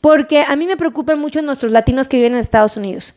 porque 0.02 0.42
a 0.42 0.56
mí 0.56 0.66
me 0.66 0.76
preocupan 0.76 1.20
mucho 1.20 1.40
nuestros 1.42 1.70
latinos 1.70 2.08
que 2.08 2.16
viven 2.16 2.32
en 2.32 2.40
Estados 2.40 2.76
Unidos. 2.76 3.14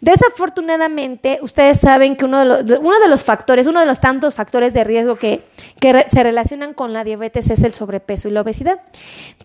Desafortunadamente, 0.00 1.38
ustedes 1.42 1.78
saben 1.78 2.16
que 2.16 2.24
uno 2.24 2.40
de, 2.64 3.08
los, 3.08 3.22
factores, 3.22 3.66
uno 3.66 3.80
de 3.80 3.86
los 3.86 4.00
tantos 4.00 4.34
factores 4.34 4.72
de 4.72 4.82
riesgo 4.82 5.16
que, 5.16 5.44
que 5.78 6.06
se 6.10 6.22
relacionan 6.22 6.72
con 6.72 6.94
la 6.94 7.04
diabetes 7.04 7.50
es 7.50 7.62
el 7.62 7.74
sobrepeso 7.74 8.28
y 8.28 8.30
la 8.30 8.40
obesidad. 8.40 8.80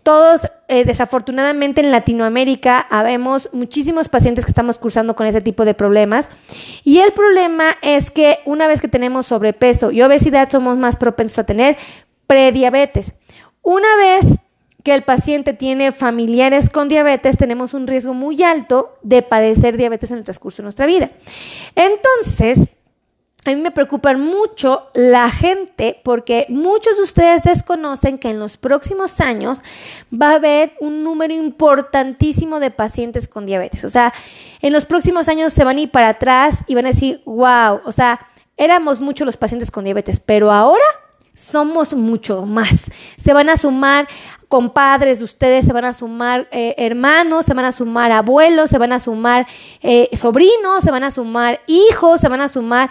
Todos, 0.01 0.49
eh, 0.69 0.85
desafortunadamente, 0.85 1.81
en 1.81 1.91
Latinoamérica 1.91 2.87
habemos 2.89 3.49
muchísimos 3.51 4.07
pacientes 4.07 4.45
que 4.45 4.51
estamos 4.51 4.77
cursando 4.77 5.13
con 5.13 5.27
ese 5.27 5.41
tipo 5.41 5.65
de 5.65 5.73
problemas. 5.73 6.29
Y 6.85 6.99
el 6.99 7.11
problema 7.11 7.75
es 7.81 8.11
que 8.11 8.39
una 8.45 8.65
vez 8.65 8.79
que 8.79 8.87
tenemos 8.87 9.25
sobrepeso 9.25 9.91
y 9.91 10.01
obesidad, 10.03 10.49
somos 10.49 10.77
más 10.77 10.95
propensos 10.95 11.39
a 11.39 11.45
tener 11.45 11.75
prediabetes. 12.27 13.11
Una 13.61 13.93
vez 13.97 14.39
que 14.87 14.93
el 14.93 15.03
paciente 15.03 15.51
tiene 15.51 15.91
familiares 15.91 16.69
con 16.69 16.87
diabetes, 16.87 17.35
tenemos 17.35 17.73
un 17.73 17.87
riesgo 17.87 18.13
muy 18.13 18.41
alto 18.41 18.97
de 19.03 19.21
padecer 19.21 19.75
diabetes 19.75 20.11
en 20.11 20.19
el 20.19 20.23
transcurso 20.23 20.61
de 20.61 20.63
nuestra 20.63 20.85
vida. 20.85 21.09
Entonces, 21.75 22.69
a 23.43 23.49
mí 23.49 23.57
me 23.57 23.71
preocupa 23.71 24.13
mucho 24.13 24.87
la 24.93 25.29
gente 25.29 25.99
porque 26.05 26.45
muchos 26.47 26.95
de 26.95 27.03
ustedes 27.03 27.43
desconocen 27.43 28.17
que 28.17 28.29
en 28.29 28.39
los 28.39 28.55
próximos 28.55 29.19
años 29.19 29.59
va 30.09 30.29
a 30.29 30.35
haber 30.35 30.71
un 30.79 31.03
número 31.03 31.33
importantísimo 31.33 32.61
de 32.61 32.71
pacientes 32.71 33.27
con 33.27 33.45
diabetes. 33.45 33.83
O 33.83 33.89
sea, 33.89 34.13
en 34.61 34.71
los 34.71 34.85
próximos 34.85 35.27
años 35.27 35.51
se 35.51 35.65
van 35.65 35.79
a 35.79 35.81
ir 35.81 35.91
para 35.91 36.07
atrás 36.07 36.59
y 36.65 36.75
van 36.75 36.85
a 36.85 36.91
decir, 36.91 37.21
wow, 37.25 37.81
o 37.83 37.91
sea, 37.91 38.25
éramos 38.55 39.01
muchos 39.01 39.25
los 39.25 39.35
pacientes 39.35 39.69
con 39.69 39.83
diabetes, 39.83 40.21
pero 40.21 40.49
ahora 40.49 40.85
somos 41.37 41.93
mucho 41.93 42.45
más. 42.45 42.85
Se 43.17 43.31
van 43.31 43.49
a 43.49 43.57
sumar 43.57 44.07
compadres 44.47 45.19
de 45.19 45.25
ustedes, 45.25 45.65
se 45.65 45.73
van 45.73 45.85
a 45.85 45.93
sumar 45.93 46.47
eh, 46.51 46.73
hermanos, 46.77 47.45
se 47.45 47.53
van 47.53 47.65
a 47.65 47.71
sumar 47.71 48.11
abuelos, 48.11 48.69
se 48.69 48.77
van 48.77 48.91
a 48.91 48.99
sumar 48.99 49.45
eh, 49.81 50.09
sobrinos, 50.13 50.83
se 50.83 50.91
van 50.91 51.03
a 51.03 51.11
sumar 51.11 51.61
hijos, 51.67 52.21
se 52.21 52.27
van 52.27 52.41
a 52.41 52.47
sumar 52.47 52.89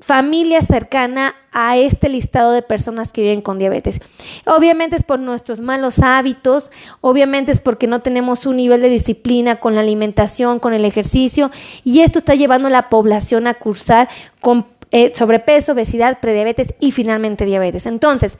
familia 0.00 0.60
cercana 0.60 1.34
a 1.52 1.78
este 1.78 2.10
listado 2.10 2.52
de 2.52 2.60
personas 2.60 3.12
que 3.12 3.22
viven 3.22 3.40
con 3.40 3.58
diabetes. 3.58 4.00
Obviamente 4.44 4.94
es 4.94 5.02
por 5.02 5.18
nuestros 5.18 5.60
malos 5.60 6.00
hábitos, 6.00 6.70
obviamente 7.00 7.50
es 7.50 7.60
porque 7.60 7.86
no 7.86 8.00
tenemos 8.00 8.44
un 8.44 8.56
nivel 8.56 8.82
de 8.82 8.90
disciplina 8.90 9.56
con 9.56 9.74
la 9.74 9.80
alimentación, 9.80 10.58
con 10.58 10.74
el 10.74 10.84
ejercicio, 10.84 11.50
y 11.82 12.00
esto 12.00 12.18
está 12.18 12.34
llevando 12.34 12.68
a 12.68 12.70
la 12.70 12.90
población 12.90 13.46
a 13.46 13.54
cursar 13.54 14.08
con 14.42 14.66
eh, 14.90 15.12
sobrepeso, 15.14 15.72
obesidad, 15.72 16.20
prediabetes 16.20 16.74
y 16.80 16.92
finalmente 16.92 17.44
diabetes. 17.44 17.86
Entonces, 17.86 18.38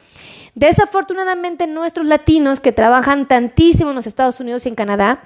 desafortunadamente 0.55 1.67
nuestros 1.67 2.07
latinos 2.07 2.61
que 2.61 2.73
trabajan 2.73 3.27
tantísimo 3.29 3.91
en 3.91 3.97
los 3.97 4.07
Estados 4.07 4.41
Unidos 4.41 4.65
y 4.67 4.71
en 4.71 4.75
Canadá 4.75 5.23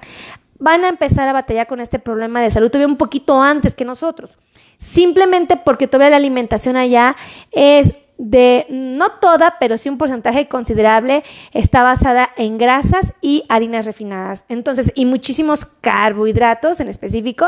van 0.59 0.83
a 0.83 0.89
empezar 0.89 1.27
a 1.27 1.33
batallar 1.33 1.67
con 1.67 1.79
este 1.79 1.99
problema 1.99 2.41
de 2.41 2.51
salud 2.51 2.69
todavía 2.69 2.87
un 2.87 2.97
poquito 2.97 3.41
antes 3.41 3.75
que 3.75 3.85
nosotros. 3.85 4.31
Simplemente 4.77 5.57
porque 5.57 5.87
todavía 5.87 6.11
la 6.11 6.17
alimentación 6.17 6.75
allá 6.75 7.15
es 7.51 7.93
de, 8.17 8.67
no 8.69 9.09
toda, 9.13 9.57
pero 9.59 9.79
sí 9.79 9.89
un 9.89 9.97
porcentaje 9.97 10.47
considerable, 10.47 11.23
está 11.53 11.81
basada 11.81 12.29
en 12.37 12.59
grasas 12.59 13.13
y 13.19 13.43
harinas 13.49 13.87
refinadas. 13.87 14.43
Entonces, 14.47 14.91
y 14.93 15.07
muchísimos 15.07 15.65
carbohidratos 15.65 16.79
en 16.79 16.87
específico, 16.87 17.47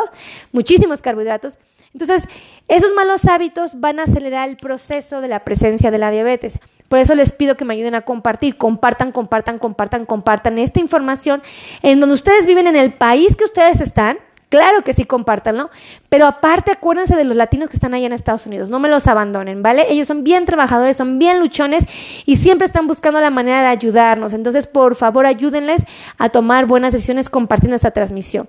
muchísimos 0.51 1.03
carbohidratos. 1.03 1.59
Entonces, 1.93 2.27
esos 2.67 2.93
malos 2.93 3.25
hábitos 3.25 3.79
van 3.79 3.99
a 3.99 4.03
acelerar 4.03 4.49
el 4.49 4.57
proceso 4.57 5.21
de 5.21 5.27
la 5.27 5.43
presencia 5.43 5.91
de 5.91 5.97
la 5.97 6.11
diabetes. 6.11 6.59
Por 6.89 6.99
eso 6.99 7.15
les 7.15 7.31
pido 7.31 7.55
que 7.55 7.65
me 7.65 7.73
ayuden 7.73 7.95
a 7.95 8.01
compartir, 8.01 8.57
compartan, 8.57 9.11
compartan, 9.11 9.57
compartan, 9.57 10.05
compartan 10.05 10.57
esta 10.57 10.79
información 10.79 11.41
en 11.81 11.99
donde 11.99 12.15
ustedes 12.15 12.45
viven 12.45 12.67
en 12.67 12.75
el 12.75 12.93
país 12.93 13.35
que 13.35 13.45
ustedes 13.45 13.81
están 13.81 14.17
Claro 14.53 14.83
que 14.83 14.93
sí, 14.93 15.05
compártanlo. 15.05 15.71
Pero 16.09 16.27
aparte, 16.27 16.69
acuérdense 16.69 17.15
de 17.15 17.23
los 17.23 17.35
latinos 17.35 17.69
que 17.69 17.75
están 17.75 17.95
allá 17.95 18.05
en 18.05 18.13
Estados 18.13 18.45
Unidos. 18.45 18.69
No 18.69 18.77
me 18.77 18.87
los 18.87 19.07
abandonen, 19.07 19.63
¿vale? 19.63 19.87
Ellos 19.89 20.07
son 20.07 20.23
bien 20.23 20.45
trabajadores, 20.45 20.95
son 20.95 21.17
bien 21.17 21.39
luchones 21.39 21.85
y 22.27 22.35
siempre 22.35 22.67
están 22.67 22.85
buscando 22.85 23.19
la 23.19 23.31
manera 23.31 23.63
de 23.63 23.69
ayudarnos. 23.69 24.31
Entonces, 24.31 24.67
por 24.67 24.93
favor, 24.93 25.25
ayúdenles 25.25 25.83
a 26.19 26.29
tomar 26.29 26.67
buenas 26.67 26.93
decisiones 26.93 27.31
compartiendo 27.31 27.75
esta 27.75 27.89
transmisión. 27.89 28.47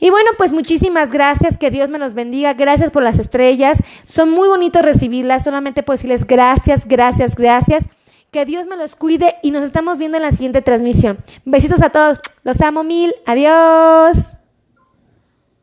Y 0.00 0.10
bueno, 0.10 0.32
pues 0.36 0.52
muchísimas 0.52 1.12
gracias. 1.12 1.56
Que 1.56 1.70
Dios 1.70 1.88
me 1.88 2.00
los 2.00 2.14
bendiga. 2.14 2.54
Gracias 2.54 2.90
por 2.90 3.04
las 3.04 3.20
estrellas. 3.20 3.78
Son 4.06 4.30
muy 4.30 4.48
bonitos 4.48 4.82
recibirlas. 4.82 5.44
Solamente 5.44 5.84
puedo 5.84 5.98
decirles 5.98 6.26
gracias, 6.26 6.88
gracias, 6.88 7.36
gracias. 7.36 7.84
Que 8.32 8.44
Dios 8.44 8.66
me 8.66 8.74
los 8.74 8.96
cuide 8.96 9.36
y 9.40 9.52
nos 9.52 9.62
estamos 9.62 10.00
viendo 10.00 10.16
en 10.16 10.24
la 10.24 10.32
siguiente 10.32 10.62
transmisión. 10.62 11.18
Besitos 11.44 11.80
a 11.80 11.90
todos. 11.90 12.18
Los 12.42 12.60
amo 12.60 12.82
mil. 12.82 13.14
Adiós. 13.24 14.33